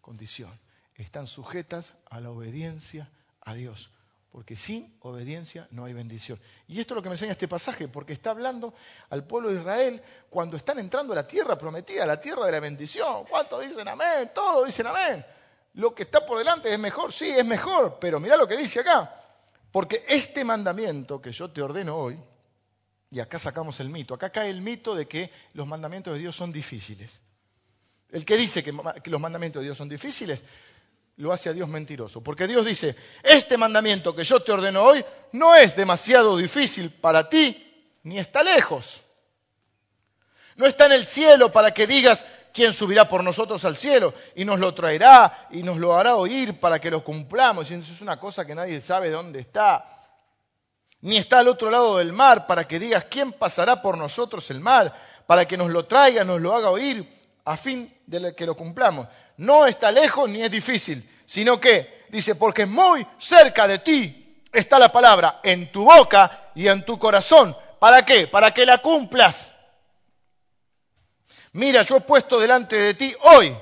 [0.00, 0.50] condición.
[0.96, 3.08] Están sujetas a la obediencia
[3.42, 3.92] a Dios.
[4.30, 6.40] Porque sin obediencia no hay bendición.
[6.68, 8.74] Y esto es lo que me enseña este pasaje, porque está hablando
[9.08, 12.52] al pueblo de Israel cuando están entrando a la tierra prometida, a la tierra de
[12.52, 13.24] la bendición.
[13.24, 14.30] ¿Cuántos dicen amén?
[14.32, 15.24] Todos dicen amén.
[15.74, 18.80] Lo que está por delante es mejor, sí, es mejor, pero mira lo que dice
[18.80, 19.14] acá.
[19.72, 22.18] Porque este mandamiento que yo te ordeno hoy,
[23.10, 26.36] y acá sacamos el mito, acá cae el mito de que los mandamientos de Dios
[26.36, 27.20] son difíciles.
[28.10, 30.44] El que dice que, los mandamientos de Dios son difíciles,
[31.20, 32.22] lo hace a Dios mentiroso.
[32.22, 37.28] Porque Dios dice, este mandamiento que yo te ordeno hoy no es demasiado difícil para
[37.28, 39.02] ti, ni está lejos.
[40.56, 44.14] No está en el cielo para que digas, ¿quién subirá por nosotros al cielo?
[44.34, 47.70] Y nos lo traerá y nos lo hará oír para que lo cumplamos.
[47.70, 49.84] Y eso es una cosa que nadie sabe dónde está.
[51.02, 54.60] Ni está al otro lado del mar para que digas, ¿quién pasará por nosotros el
[54.60, 54.94] mar?
[55.26, 59.06] Para que nos lo traiga, nos lo haga oír, a fin de que lo cumplamos.
[59.40, 64.78] No está lejos ni es difícil, sino que, dice, porque muy cerca de ti está
[64.78, 67.56] la palabra, en tu boca y en tu corazón.
[67.78, 68.26] ¿Para qué?
[68.26, 69.52] Para que la cumplas
[71.52, 73.56] mira, yo he puesto delante de ti hoy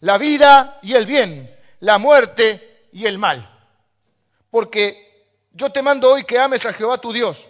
[0.00, 3.46] la vida y el bien, la muerte y el mal.
[4.50, 7.48] Porque yo te mando hoy que ames a Jehová tu Dios,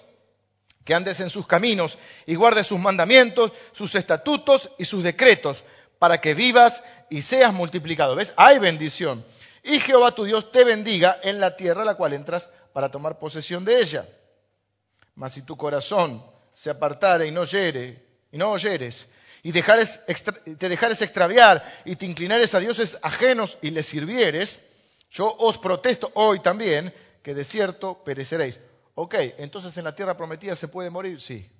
[0.85, 5.62] que andes en sus caminos y guardes sus mandamientos, sus estatutos y sus decretos,
[6.00, 8.16] para que vivas y seas multiplicado.
[8.16, 8.32] ¿Ves?
[8.36, 9.22] Hay bendición.
[9.62, 13.18] Y Jehová tu Dios te bendiga en la tierra a la cual entras para tomar
[13.18, 14.08] posesión de ella.
[15.14, 19.08] Mas si tu corazón se apartare y no yere y no oyeres,
[19.42, 24.60] y te dejares extraviar y te inclinares a dioses ajenos y les sirvieres,
[25.10, 28.60] yo os protesto hoy también que de cierto pereceréis.
[28.94, 31.50] Ok, entonces en la tierra prometida se puede morir, sí.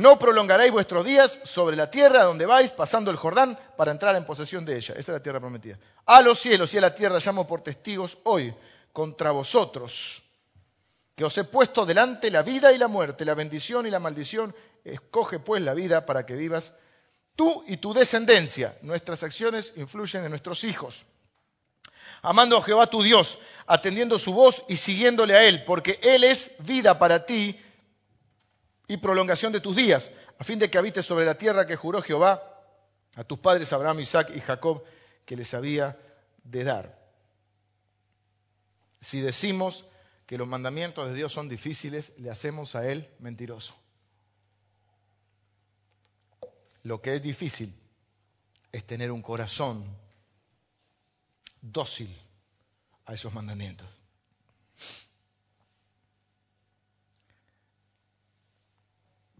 [0.00, 4.24] No prolongaréis vuestros días sobre la tierra donde vais, pasando el Jordán, para entrar en
[4.24, 4.94] posesión de ella.
[4.94, 5.78] Esa es la tierra prometida.
[6.06, 8.54] A los cielos y a la tierra llamo por testigos hoy
[8.94, 10.22] contra vosotros,
[11.14, 14.54] que os he puesto delante la vida y la muerte, la bendición y la maldición.
[14.84, 16.72] Escoge pues la vida para que vivas
[17.36, 18.74] tú y tu descendencia.
[18.80, 21.04] Nuestras acciones influyen en nuestros hijos.
[22.22, 26.52] Amando a Jehová tu Dios, atendiendo su voz y siguiéndole a Él, porque Él es
[26.60, 27.60] vida para ti
[28.90, 32.02] y prolongación de tus días, a fin de que habites sobre la tierra que juró
[32.02, 32.42] Jehová
[33.14, 34.82] a tus padres Abraham, Isaac y Jacob,
[35.24, 35.96] que les había
[36.42, 36.98] de dar.
[39.00, 39.84] Si decimos
[40.26, 43.76] que los mandamientos de Dios son difíciles, le hacemos a Él mentiroso.
[46.82, 47.72] Lo que es difícil
[48.72, 49.84] es tener un corazón
[51.62, 52.12] dócil
[53.06, 53.86] a esos mandamientos.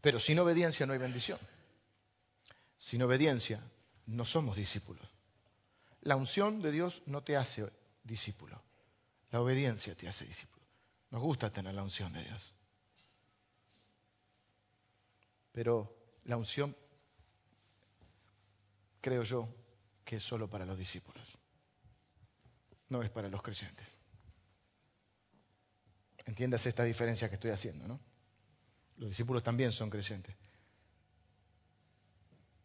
[0.01, 1.39] Pero sin obediencia no hay bendición.
[2.77, 3.63] Sin obediencia
[4.07, 5.07] no somos discípulos.
[6.03, 7.71] La unción de Dios no te hace
[8.05, 8.61] discípulo.
[9.31, 10.65] La obediencia te hace discípulo.
[11.11, 12.55] Nos gusta tener la unción de Dios.
[15.53, 16.75] Pero la unción,
[19.01, 19.49] creo yo,
[20.05, 21.37] que es solo para los discípulos.
[22.89, 23.87] No es para los creyentes.
[26.25, 28.01] Entiendas esta diferencia que estoy haciendo, ¿no?
[29.01, 30.37] Los discípulos también son creyentes.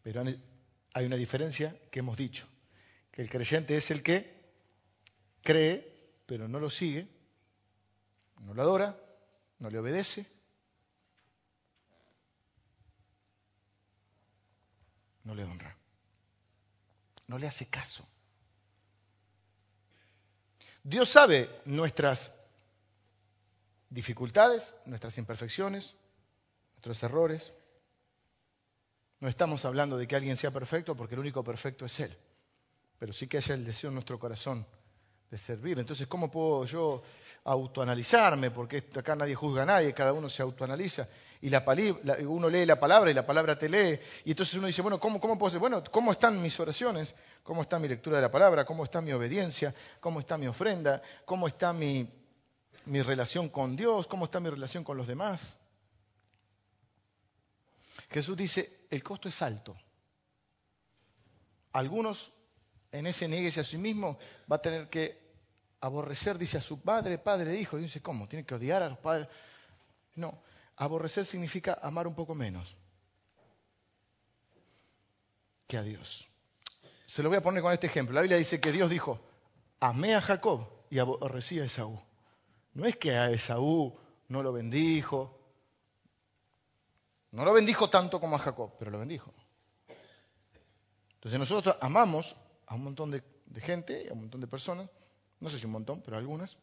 [0.04, 0.22] Pero
[0.94, 2.46] hay una diferencia que hemos dicho,
[3.10, 4.36] que el creyente es el que
[5.42, 7.08] cree, pero no lo sigue,
[8.42, 9.00] no lo adora,
[9.60, 10.26] no le obedece,
[15.24, 15.78] no le honra,
[17.28, 18.06] no le hace caso.
[20.84, 22.36] Dios sabe nuestras
[23.90, 25.96] dificultades, nuestras imperfecciones,
[26.86, 27.54] nuestros errores.
[29.20, 32.16] No estamos hablando de que alguien sea perfecto porque el único perfecto es Él,
[33.00, 34.66] pero sí que haya el deseo en nuestro corazón
[35.32, 35.80] de servir.
[35.80, 37.02] Entonces, ¿cómo puedo yo
[37.46, 38.52] autoanalizarme?
[38.52, 41.08] Porque acá nadie juzga a nadie, cada uno se autoanaliza.
[41.42, 41.64] Y la,
[42.28, 44.00] uno lee la palabra y la palabra te lee.
[44.26, 45.60] Y entonces uno dice, bueno, ¿cómo, ¿cómo puedo ser?
[45.60, 47.16] Bueno, ¿cómo están mis oraciones?
[47.44, 48.66] ¿Cómo está mi lectura de la palabra?
[48.66, 49.74] ¿Cómo está mi obediencia?
[50.00, 51.02] ¿Cómo está mi ofrenda?
[51.26, 52.08] ¿Cómo está mi
[52.86, 54.08] relación con Dios?
[54.08, 55.58] ¿Cómo está mi relación con los demás?
[58.16, 59.76] Jesús dice, el costo es alto.
[61.74, 62.32] Algunos
[62.94, 64.18] en ese nieguese a sí mismo
[64.50, 65.20] va a tener que
[65.82, 67.76] aborrecer, dice a su padre, padre, hijo.
[67.76, 68.30] Dice, ¿cómo?
[68.30, 69.28] ¿Tiene que odiar a los padres?
[70.14, 70.42] No,
[70.78, 72.78] aborrecer significa amar un poco menos
[75.68, 76.26] que a Dios.
[77.08, 78.16] Se lo voy a poner con este ejemplo.
[78.16, 79.20] La Biblia dice que Dios dijo,
[79.82, 82.02] amé a Jacob y aborrecí a Esaú.
[82.76, 84.00] No es que a Esaú
[84.30, 85.45] no lo bendijo,
[87.36, 89.34] no lo bendijo tanto como a Jacob, pero lo bendijo.
[91.16, 92.34] Entonces nosotros amamos
[92.66, 93.22] a un montón de,
[93.62, 94.90] gente, a un montón de personas,
[95.42, 96.58] no sé si un montón, pero algunas.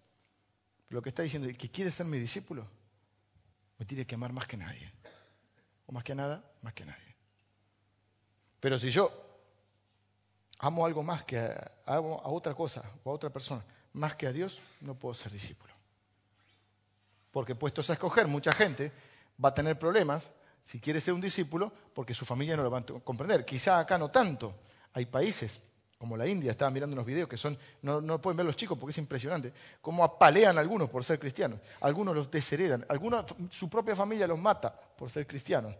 [0.89, 2.67] Lo que está diciendo es que quiere ser mi discípulo,
[3.79, 4.91] me tiene que amar más que nadie.
[5.87, 7.17] O más que nada, más que nadie.
[8.59, 9.13] Pero si yo
[10.59, 14.33] amo algo más que a, a otra cosa o a otra persona, más que a
[14.33, 15.75] Dios, no puedo ser discípulo.
[17.31, 18.91] Porque puestos a escoger, mucha gente
[19.43, 20.31] va a tener problemas
[20.63, 23.45] si quiere ser un discípulo, porque su familia no lo va a comprender.
[23.45, 24.55] Quizá acá no tanto.
[24.95, 25.63] Hay países
[26.03, 28.91] como la India, estaba mirando unos videos que son, no, pueden ver los chicos porque
[28.91, 33.95] es impresionante, cómo apalean a algunos por ser cristianos, algunos los desheredan, algunos su propia
[33.95, 35.77] familia los mata por ser cristianos,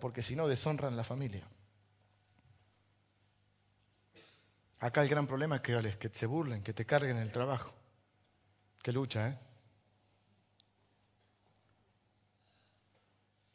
[0.00, 1.42] porque si no deshonran la familia.
[4.78, 7.74] Acá el gran problema es que, que se burlen, que te carguen el trabajo.
[8.80, 9.38] Qué lucha, ¿eh?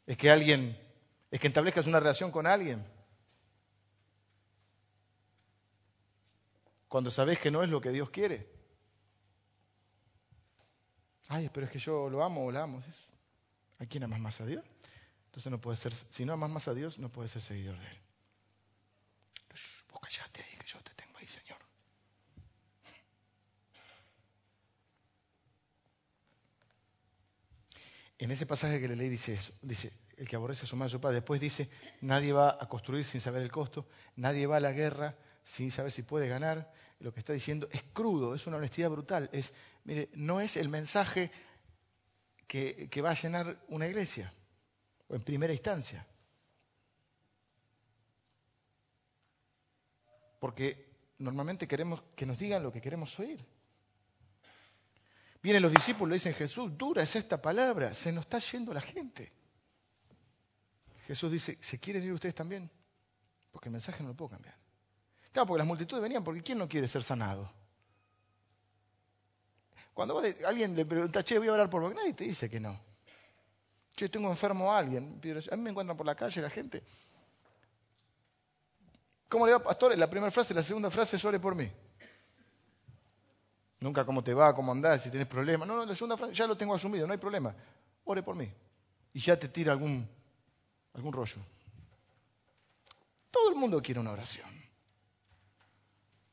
[0.06, 0.78] Es que alguien,
[1.30, 2.86] es que establezcas una relación con alguien.
[6.88, 8.48] Cuando sabes que no es lo que Dios quiere.
[11.28, 12.82] Ay, pero es que yo lo amo o la amo.
[13.78, 14.64] ¿A quién amas más a Dios?
[15.26, 17.86] Entonces no puede ser, si no amas más a Dios, no puedes ser seguidor de
[17.86, 17.98] Él.
[19.90, 21.58] Vos callaste ahí, que yo te tengo ahí, Señor.
[28.18, 30.88] En ese pasaje que le leí dice eso, dice, el que aborrece a su madre
[30.88, 31.16] a su padre.
[31.16, 31.68] Después dice,
[32.00, 33.86] nadie va a construir sin saber el costo,
[34.16, 36.72] nadie va a la guerra sin saber si puede ganar.
[37.00, 39.28] Lo que está diciendo es crudo, es una honestidad brutal.
[39.32, 39.52] Es,
[39.84, 41.30] mire, no es el mensaje
[42.46, 44.32] que, que va a llenar una iglesia,
[45.08, 46.06] o en primera instancia.
[50.38, 50.86] Porque
[51.18, 53.44] normalmente queremos que nos digan lo que queremos oír.
[55.44, 58.80] Vienen los discípulos y dicen, Jesús, dura es esta palabra, se nos está yendo la
[58.80, 59.30] gente.
[61.06, 62.70] Jesús dice, ¿se quieren ir ustedes también?
[63.52, 64.56] Porque el mensaje no lo puedo cambiar.
[65.32, 67.52] Claro, porque las multitudes venían, porque ¿quién no quiere ser sanado?
[69.92, 72.80] Cuando alguien le pregunta, che, voy a orar por vos, nadie te dice que no.
[73.94, 75.20] Che, tengo enfermo a alguien.
[75.52, 76.82] A mí me encuentran por la calle la gente.
[79.28, 79.94] ¿Cómo le va, pastor?
[79.98, 81.70] La primera frase, la segunda frase es ore por mí.
[83.80, 85.66] Nunca cómo te va, cómo andás, si tienes problemas.
[85.68, 87.54] No, no, la segunda frase ya lo tengo asumido, no hay problema.
[88.04, 88.50] Ore por mí.
[89.12, 90.08] Y ya te tira algún,
[90.94, 91.36] algún rollo.
[93.30, 94.48] Todo el mundo quiere una oración.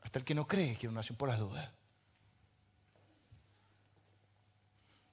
[0.01, 1.69] Hasta el que no cree quiere una oración por las dudas.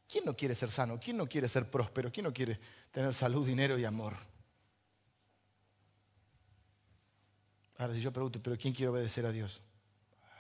[0.07, 0.99] ¿Quién no quiere ser sano?
[0.99, 2.11] ¿Quién no quiere ser próspero?
[2.11, 2.59] ¿Quién no quiere
[2.91, 4.17] tener salud, dinero y amor?
[7.77, 9.61] Ahora, si yo pregunto, ¿pero quién quiere obedecer a Dios?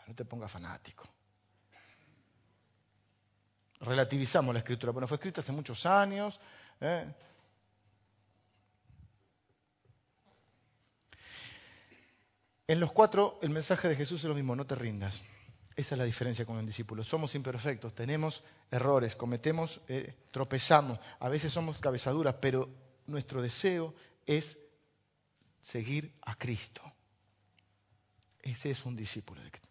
[0.07, 1.18] No te pongas fanático
[3.81, 4.93] relativizamos la escritura.
[4.93, 6.41] Bueno, fue escrita hace muchos años.
[6.81, 7.07] ¿eh?
[12.67, 15.23] En los cuatro, el mensaje de Jesús es lo mismo, no te rindas.
[15.75, 17.05] Esa es la diferencia con el discípulo.
[17.05, 22.69] Somos imperfectos, tenemos errores, cometemos, eh, tropezamos, a veces somos cabezaduras, pero
[23.07, 23.95] nuestro deseo
[24.27, 24.59] es
[25.63, 26.83] seguir a Cristo.
[28.41, 29.68] Ese es un discípulo de Cristo.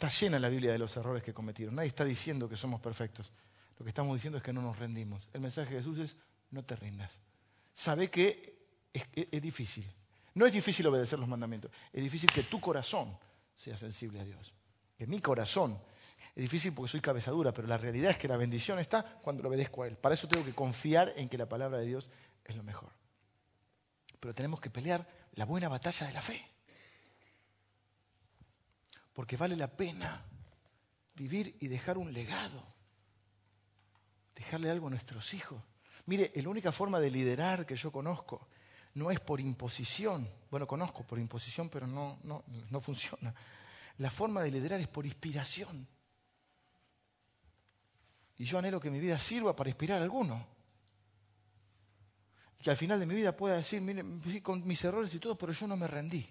[0.00, 1.74] Está llena la Biblia de los errores que cometieron.
[1.74, 3.34] Nadie está diciendo que somos perfectos.
[3.78, 5.28] Lo que estamos diciendo es que no nos rendimos.
[5.34, 6.16] El mensaje de Jesús es,
[6.52, 7.18] no te rindas.
[7.74, 9.84] Sabe que es, difícil.
[10.32, 11.70] No es difícil obedecer los mandamientos.
[11.92, 13.14] Es difícil que tu corazón
[13.54, 14.54] sea sensible a Dios.
[14.96, 15.78] Que mi corazón.
[16.34, 19.50] Es difícil porque soy cabezadura, pero la realidad es que la bendición está cuando lo
[19.50, 19.98] obedezco a Él.
[19.98, 22.10] Para eso tengo que confiar en que la palabra de Dios
[22.46, 22.88] es lo mejor.
[24.18, 26.42] Pero tenemos que pelear la buena batalla de la fe
[29.20, 30.24] porque vale la pena
[31.12, 32.64] vivir y dejar un legado,
[34.34, 35.62] dejarle algo a nuestros hijos.
[36.06, 38.48] Mire, la única forma de liderar que yo conozco
[38.94, 43.34] no es por imposición, bueno, conozco por imposición, pero no, no, no funciona.
[43.98, 45.86] La forma de liderar es por inspiración.
[48.38, 50.46] Y yo anhelo que mi vida sirva para inspirar a alguno.
[52.58, 54.02] Que al final de mi vida pueda decir, mire,
[54.40, 56.26] con mis errores y todo, pero yo no me rendí.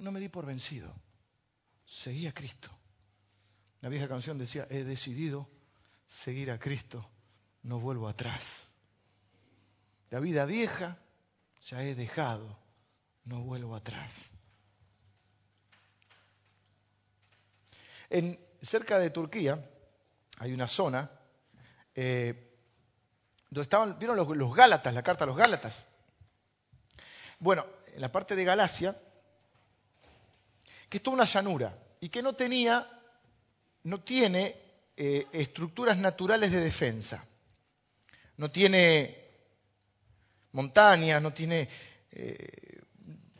[0.00, 0.92] No, me di por vencido.
[1.86, 2.70] Seguí a Cristo.
[3.80, 5.48] La vieja canción decía, he decidido
[6.06, 7.08] seguir a Cristo,
[7.62, 8.64] no vuelvo atrás.
[10.10, 10.98] La vida vieja
[11.66, 12.58] ya he dejado,
[13.24, 14.30] no vuelvo atrás.
[18.10, 19.64] En, cerca de Turquía
[20.38, 21.10] hay una zona
[21.94, 22.58] eh,
[23.48, 25.86] donde estaban, ¿vieron los, los Gálatas, la carta a los Gálatas?
[27.38, 27.64] Bueno,
[27.94, 29.00] en la parte de Galacia
[30.90, 32.86] que es toda una llanura y que no tenía,
[33.84, 34.56] no tiene
[34.96, 37.24] eh, estructuras naturales de defensa.
[38.36, 39.16] No tiene
[40.52, 41.68] montañas, no tiene
[42.10, 42.80] eh,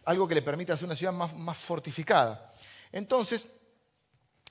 [0.04, 2.54] algo que le permita hacer una ciudad más, fortificada.
[2.92, 3.46] Entonces,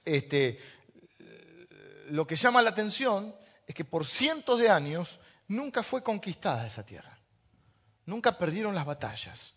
[0.04, 0.60] este,
[2.10, 3.34] lo que llama la atención
[3.66, 7.18] es que por cientos de años nunca fue conquistada esa tierra.
[8.06, 9.54] Nunca perdieron las batallas.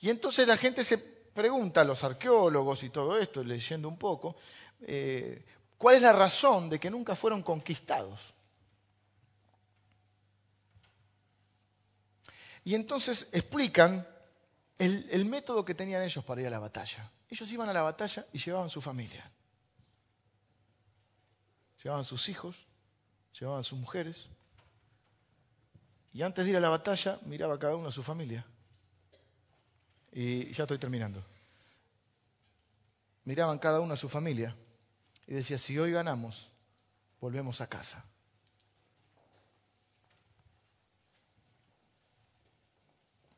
[0.00, 4.34] Y entonces la gente se pregunta a los arqueólogos y todo esto, leyendo un poco,
[4.80, 5.44] eh,
[5.78, 8.34] ¿cuál es la razón de que nunca fueron conquistados?
[12.64, 14.04] Y entonces explican
[14.78, 17.08] el, el, método que tenían ellos para ir a la batalla.
[17.30, 19.24] Ellos iban a la batalla y llevaban su familia.
[21.84, 22.66] Llevaban sus hijos,
[23.38, 24.26] llevaban sus mujeres.
[26.12, 28.44] Y antes de ir a la batalla miraba cada uno a su familia.
[30.20, 31.24] Y ya estoy terminando.
[33.22, 34.52] Miraban cada uno a su familia
[35.28, 36.50] y decía, si hoy ganamos,
[37.20, 38.04] volvemos a casa.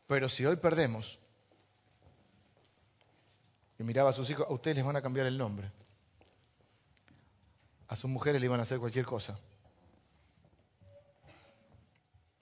[0.07, 1.19] Pero si hoy perdemos,
[3.79, 5.71] y miraba a sus hijos, a ustedes les van a cambiar el nombre.
[7.89, 9.39] A sus mujeres le iban a hacer cualquier cosa.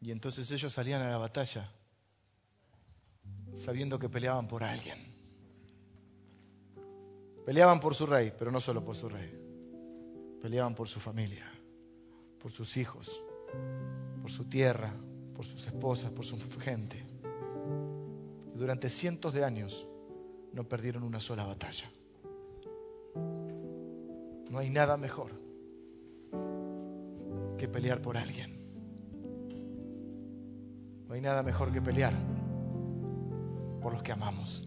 [0.00, 1.68] Y entonces ellos salían a la batalla
[3.52, 4.98] sabiendo que peleaban por alguien.
[7.44, 9.32] Peleaban por su rey, pero no solo por su rey.
[10.40, 11.50] Peleaban por su familia,
[12.40, 13.22] por sus hijos,
[14.20, 14.94] por su tierra,
[15.34, 17.04] por sus esposas, por su gente.
[18.54, 19.86] durante cientos de años
[20.52, 21.90] no perdieron una sola batalla.
[24.50, 25.30] No hay nada mejor
[27.56, 28.58] que pelear por alguien.
[31.06, 32.14] No hay nada mejor que pelear
[33.80, 34.66] por los que amamos.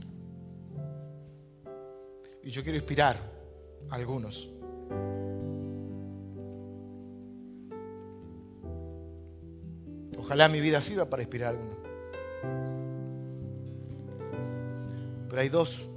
[2.44, 3.18] Y yo quiero inspirar
[3.90, 4.50] a algunos.
[10.18, 11.76] Ojalá mi vida sirva para inspirar a alguno.
[15.30, 15.90] Pero hay dos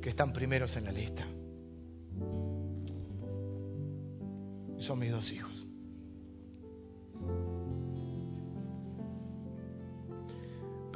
[0.00, 1.24] que están primeros en la lista.
[4.78, 5.68] Son mis dos hijos.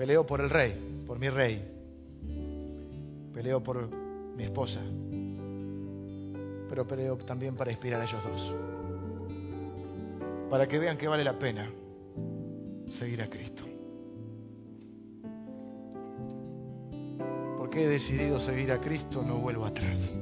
[0.00, 0.72] Peleo por el rey,
[1.06, 1.62] por mi rey.
[3.34, 3.90] Peleo por
[4.34, 4.80] mi esposa.
[6.70, 8.54] Pero peleo también para inspirar a ellos dos.
[10.48, 11.70] Para que vean que vale la pena
[12.86, 13.62] seguir a Cristo.
[17.58, 20.16] Porque he decidido seguir a Cristo, no vuelvo atrás.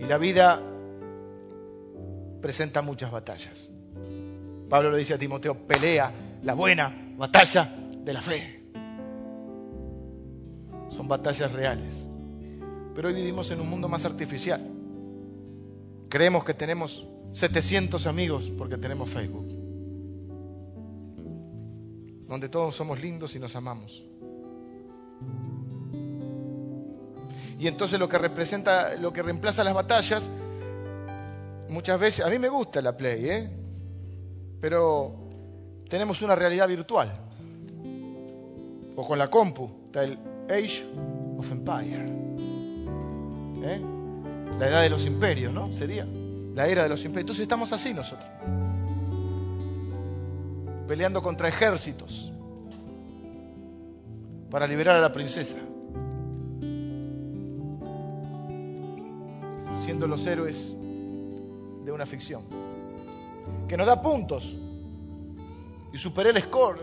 [0.00, 0.60] Y la vida
[2.42, 3.68] presenta muchas batallas.
[4.68, 6.10] Pablo le dice a Timoteo, pelea
[6.42, 8.64] la buena batalla de la fe.
[10.90, 12.06] Son batallas reales.
[12.94, 14.60] Pero hoy vivimos en un mundo más artificial.
[16.08, 19.48] Creemos que tenemos 700 amigos porque tenemos Facebook.
[22.28, 24.04] Donde todos somos lindos y nos amamos.
[27.58, 30.30] Y entonces lo que representa, lo que reemplaza las batallas,
[31.68, 33.50] muchas veces, a mí me gusta la Play, ¿eh?
[34.60, 35.30] pero
[35.88, 37.12] tenemos una realidad virtual.
[38.96, 40.18] O con la compu, está el
[40.48, 40.84] Age
[41.38, 42.06] of Empire.
[43.64, 43.80] ¿Eh?
[44.58, 45.72] La edad de los imperios, ¿no?
[45.72, 46.06] Sería
[46.54, 47.22] la era de los imperios.
[47.22, 48.28] Entonces estamos así nosotros.
[50.86, 52.32] Peleando contra ejércitos
[54.50, 55.56] para liberar a la princesa.
[59.84, 60.74] Siendo los héroes
[61.84, 62.44] de una ficción.
[63.66, 64.54] Que nos da puntos.
[65.92, 66.78] Y superé el score.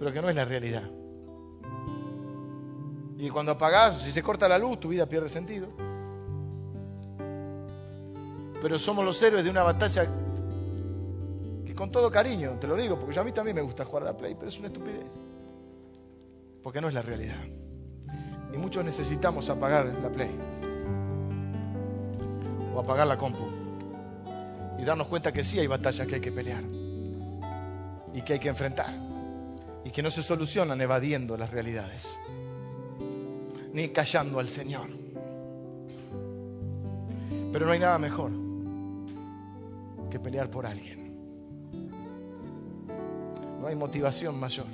[0.00, 0.82] Pero que no es la realidad.
[3.18, 5.68] Y cuando apagás, si se corta la luz, tu vida pierde sentido.
[8.62, 10.08] Pero somos los héroes de una batalla
[11.66, 14.06] que con todo cariño, te lo digo, porque a mí también me gusta jugar a
[14.12, 15.04] la Play, pero es una estupidez.
[16.62, 17.44] Porque no es la realidad.
[18.54, 20.30] Y muchos necesitamos apagar la Play.
[22.74, 23.44] O apagar la compu.
[24.78, 26.62] Y darnos cuenta que sí hay batallas que hay que pelear.
[28.14, 29.09] Y que hay que enfrentar.
[29.84, 32.16] Y que no se solucionan evadiendo las realidades
[33.72, 34.88] ni callando al Señor.
[37.52, 38.32] Pero no hay nada mejor
[40.10, 41.00] que pelear por alguien.
[43.60, 44.66] No hay motivación mayor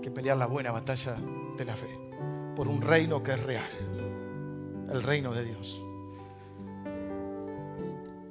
[0.00, 1.16] que pelear la buena batalla
[1.56, 2.04] de la fe
[2.54, 3.70] por un reino que es real,
[4.90, 5.82] el reino de Dios.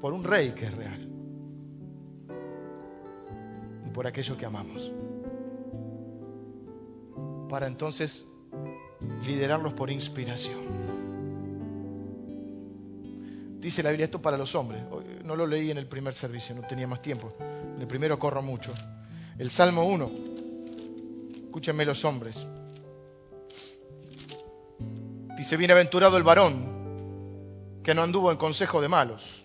[0.02, 1.03] Por un rey que es real
[3.94, 4.92] por aquello que amamos
[7.54, 8.26] para entonces
[9.28, 10.58] liderarlos por inspiración.
[13.60, 14.82] Dice la Biblia esto para los hombres.
[15.24, 17.32] No lo leí en el primer servicio, no tenía más tiempo.
[17.40, 18.74] En el primero corro mucho.
[19.38, 20.12] El Salmo 1.
[21.46, 22.44] Escúchenme los hombres.
[25.38, 29.43] Dice, bienaventurado el varón que no anduvo en consejo de malos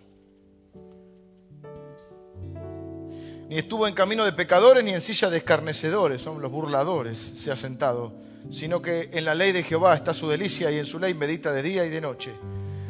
[3.48, 7.50] ni estuvo en camino de pecadores, ni en silla de escarnecedores, son los burladores, se
[7.50, 8.12] ha sentado,
[8.50, 11.50] sino que en la ley de Jehová está su delicia y en su ley medita
[11.52, 12.34] de día y de noche.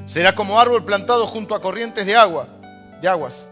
[0.07, 2.49] Será como árbol plantado junto a corrientes de agua,
[3.01, 3.47] de aguas,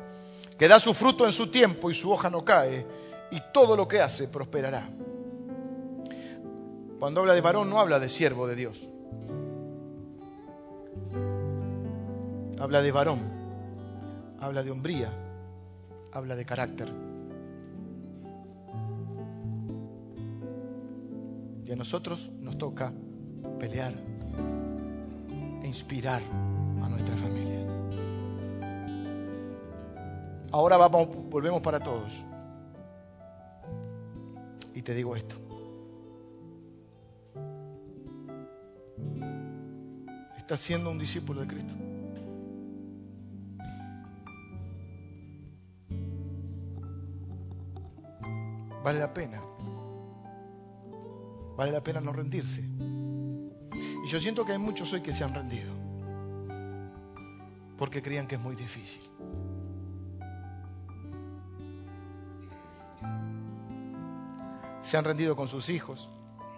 [0.58, 2.84] que da su fruto en su tiempo y su hoja no cae,
[3.30, 4.88] y todo lo que hace prosperará.
[6.98, 8.80] Cuando habla de varón no habla de siervo de Dios.
[12.58, 13.20] Habla de varón,
[14.40, 15.12] habla de hombría,
[16.16, 16.90] habla de carácter.
[21.64, 22.92] Y a nosotros nos toca
[23.58, 23.92] pelear
[25.62, 26.22] e inspirar
[26.82, 27.66] a nuestra familia.
[30.52, 32.24] Ahora vamos, volvemos para todos.
[34.74, 35.36] Y te digo esto.
[40.38, 41.74] ¿Estás siendo un discípulo de Cristo?
[48.86, 49.42] Vale la pena.
[51.56, 52.60] Vale la pena no rendirse.
[52.60, 55.72] Y yo siento que hay muchos hoy que se han rendido.
[57.76, 59.02] Porque creían que es muy difícil.
[64.82, 66.08] Se han rendido con sus hijos,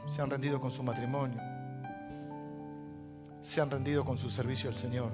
[0.05, 1.41] se han rendido con su matrimonio,
[3.41, 5.13] se han rendido con su servicio al Señor.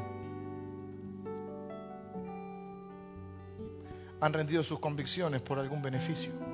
[4.21, 6.54] Han rendido sus convicciones por algún beneficio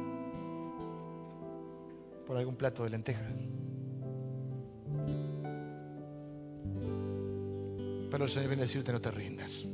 [2.40, 3.32] algún plato de lentejas.
[8.10, 9.66] Pero el Señor viene decirte no te rindas.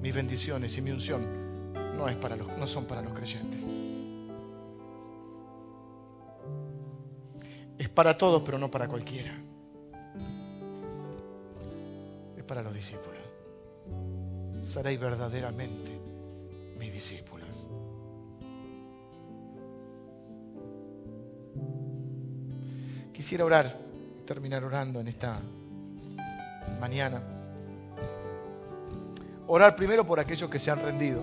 [0.00, 3.60] Mis bendiciones y mi unción no, es para los, no son para los creyentes.
[7.78, 9.32] Es para todos, pero no para cualquiera.
[12.36, 13.20] Es para los discípulos.
[14.64, 15.90] Seréis verdaderamente
[16.78, 17.31] mis discípulos.
[23.12, 23.78] Quisiera orar,
[24.26, 25.38] terminar orando en esta
[26.80, 27.22] mañana.
[29.46, 31.22] Orar primero por aquellos que se han rendido.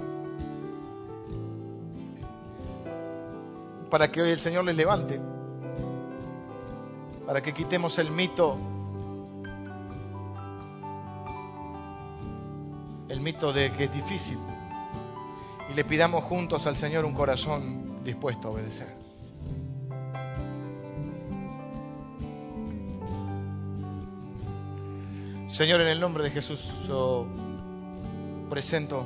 [3.89, 5.19] Para que hoy el Señor les levante.
[7.25, 8.55] Para que quitemos el mito.
[13.07, 14.37] El mito de que es difícil.
[15.71, 18.98] Y le pidamos juntos al Señor un corazón dispuesto a obedecer.
[25.59, 27.27] Señor, en el nombre de Jesús, yo
[28.49, 29.05] presento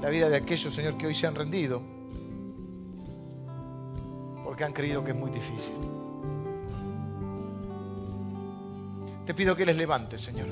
[0.00, 1.82] la vida de aquellos, Señor, que hoy se han rendido,
[4.44, 5.74] porque han creído que es muy difícil.
[9.26, 10.46] Te pido que les levantes, Señor.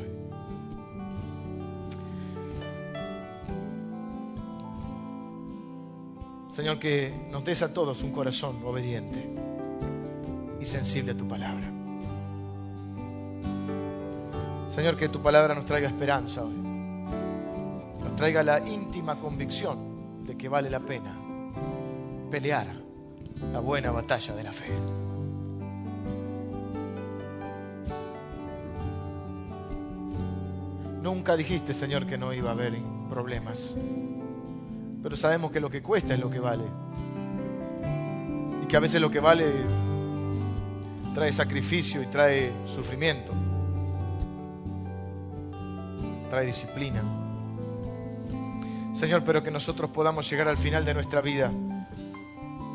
[6.50, 9.24] Señor, que nos des a todos un corazón obediente
[10.60, 11.75] y sensible a tu palabra.
[14.76, 16.54] Señor, que tu palabra nos traiga esperanza hoy.
[16.54, 21.16] Nos traiga la íntima convicción de que vale la pena
[22.30, 22.66] pelear
[23.54, 24.70] la buena batalla de la fe.
[31.00, 32.76] Nunca dijiste, Señor, que no iba a haber
[33.08, 33.74] problemas.
[35.02, 36.64] Pero sabemos que lo que cuesta es lo que vale.
[38.62, 39.54] Y que a veces lo que vale
[41.14, 43.32] trae sacrificio y trae sufrimiento
[46.28, 47.02] trae disciplina.
[48.92, 51.50] Señor, pero que nosotros podamos llegar al final de nuestra vida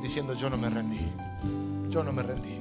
[0.01, 1.07] diciendo yo no me rendí,
[1.89, 2.59] yo no me rendí.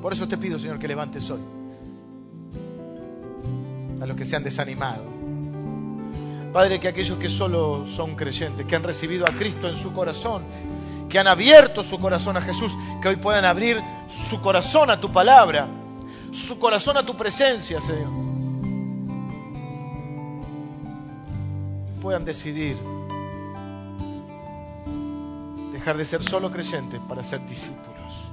[0.00, 1.40] Por eso te pido, Señor, que levantes hoy
[4.00, 5.04] a los que se han desanimado.
[6.52, 10.44] Padre, que aquellos que solo son creyentes, que han recibido a Cristo en su corazón,
[11.08, 13.80] que han abierto su corazón a Jesús, que hoy puedan abrir
[14.12, 15.66] su corazón a tu palabra,
[16.32, 18.10] su corazón a tu presencia, Señor.
[22.00, 22.76] Puedan decidir
[25.72, 28.30] dejar de ser solo creyentes para ser discípulos.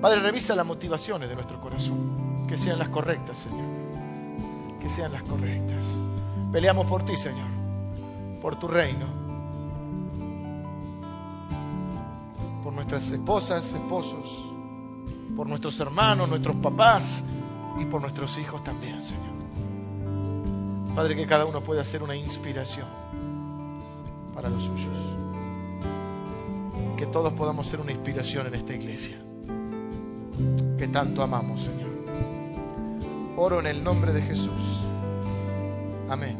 [0.00, 4.78] Padre, revisa las motivaciones de nuestro corazón, que sean las correctas, Señor.
[4.80, 5.94] Que sean las correctas.
[6.52, 7.48] Peleamos por ti, Señor,
[8.40, 9.19] por tu reino
[12.90, 14.52] nuestras esposas, esposos,
[15.36, 17.22] por nuestros hermanos, nuestros papás
[17.80, 19.30] y por nuestros hijos también, Señor.
[20.96, 22.88] Padre, que cada uno pueda ser una inspiración
[24.34, 24.96] para los suyos.
[26.96, 29.16] Que todos podamos ser una inspiración en esta iglesia.
[30.76, 31.90] Que tanto amamos, Señor.
[33.36, 34.80] Oro en el nombre de Jesús.
[36.08, 36.36] Amén.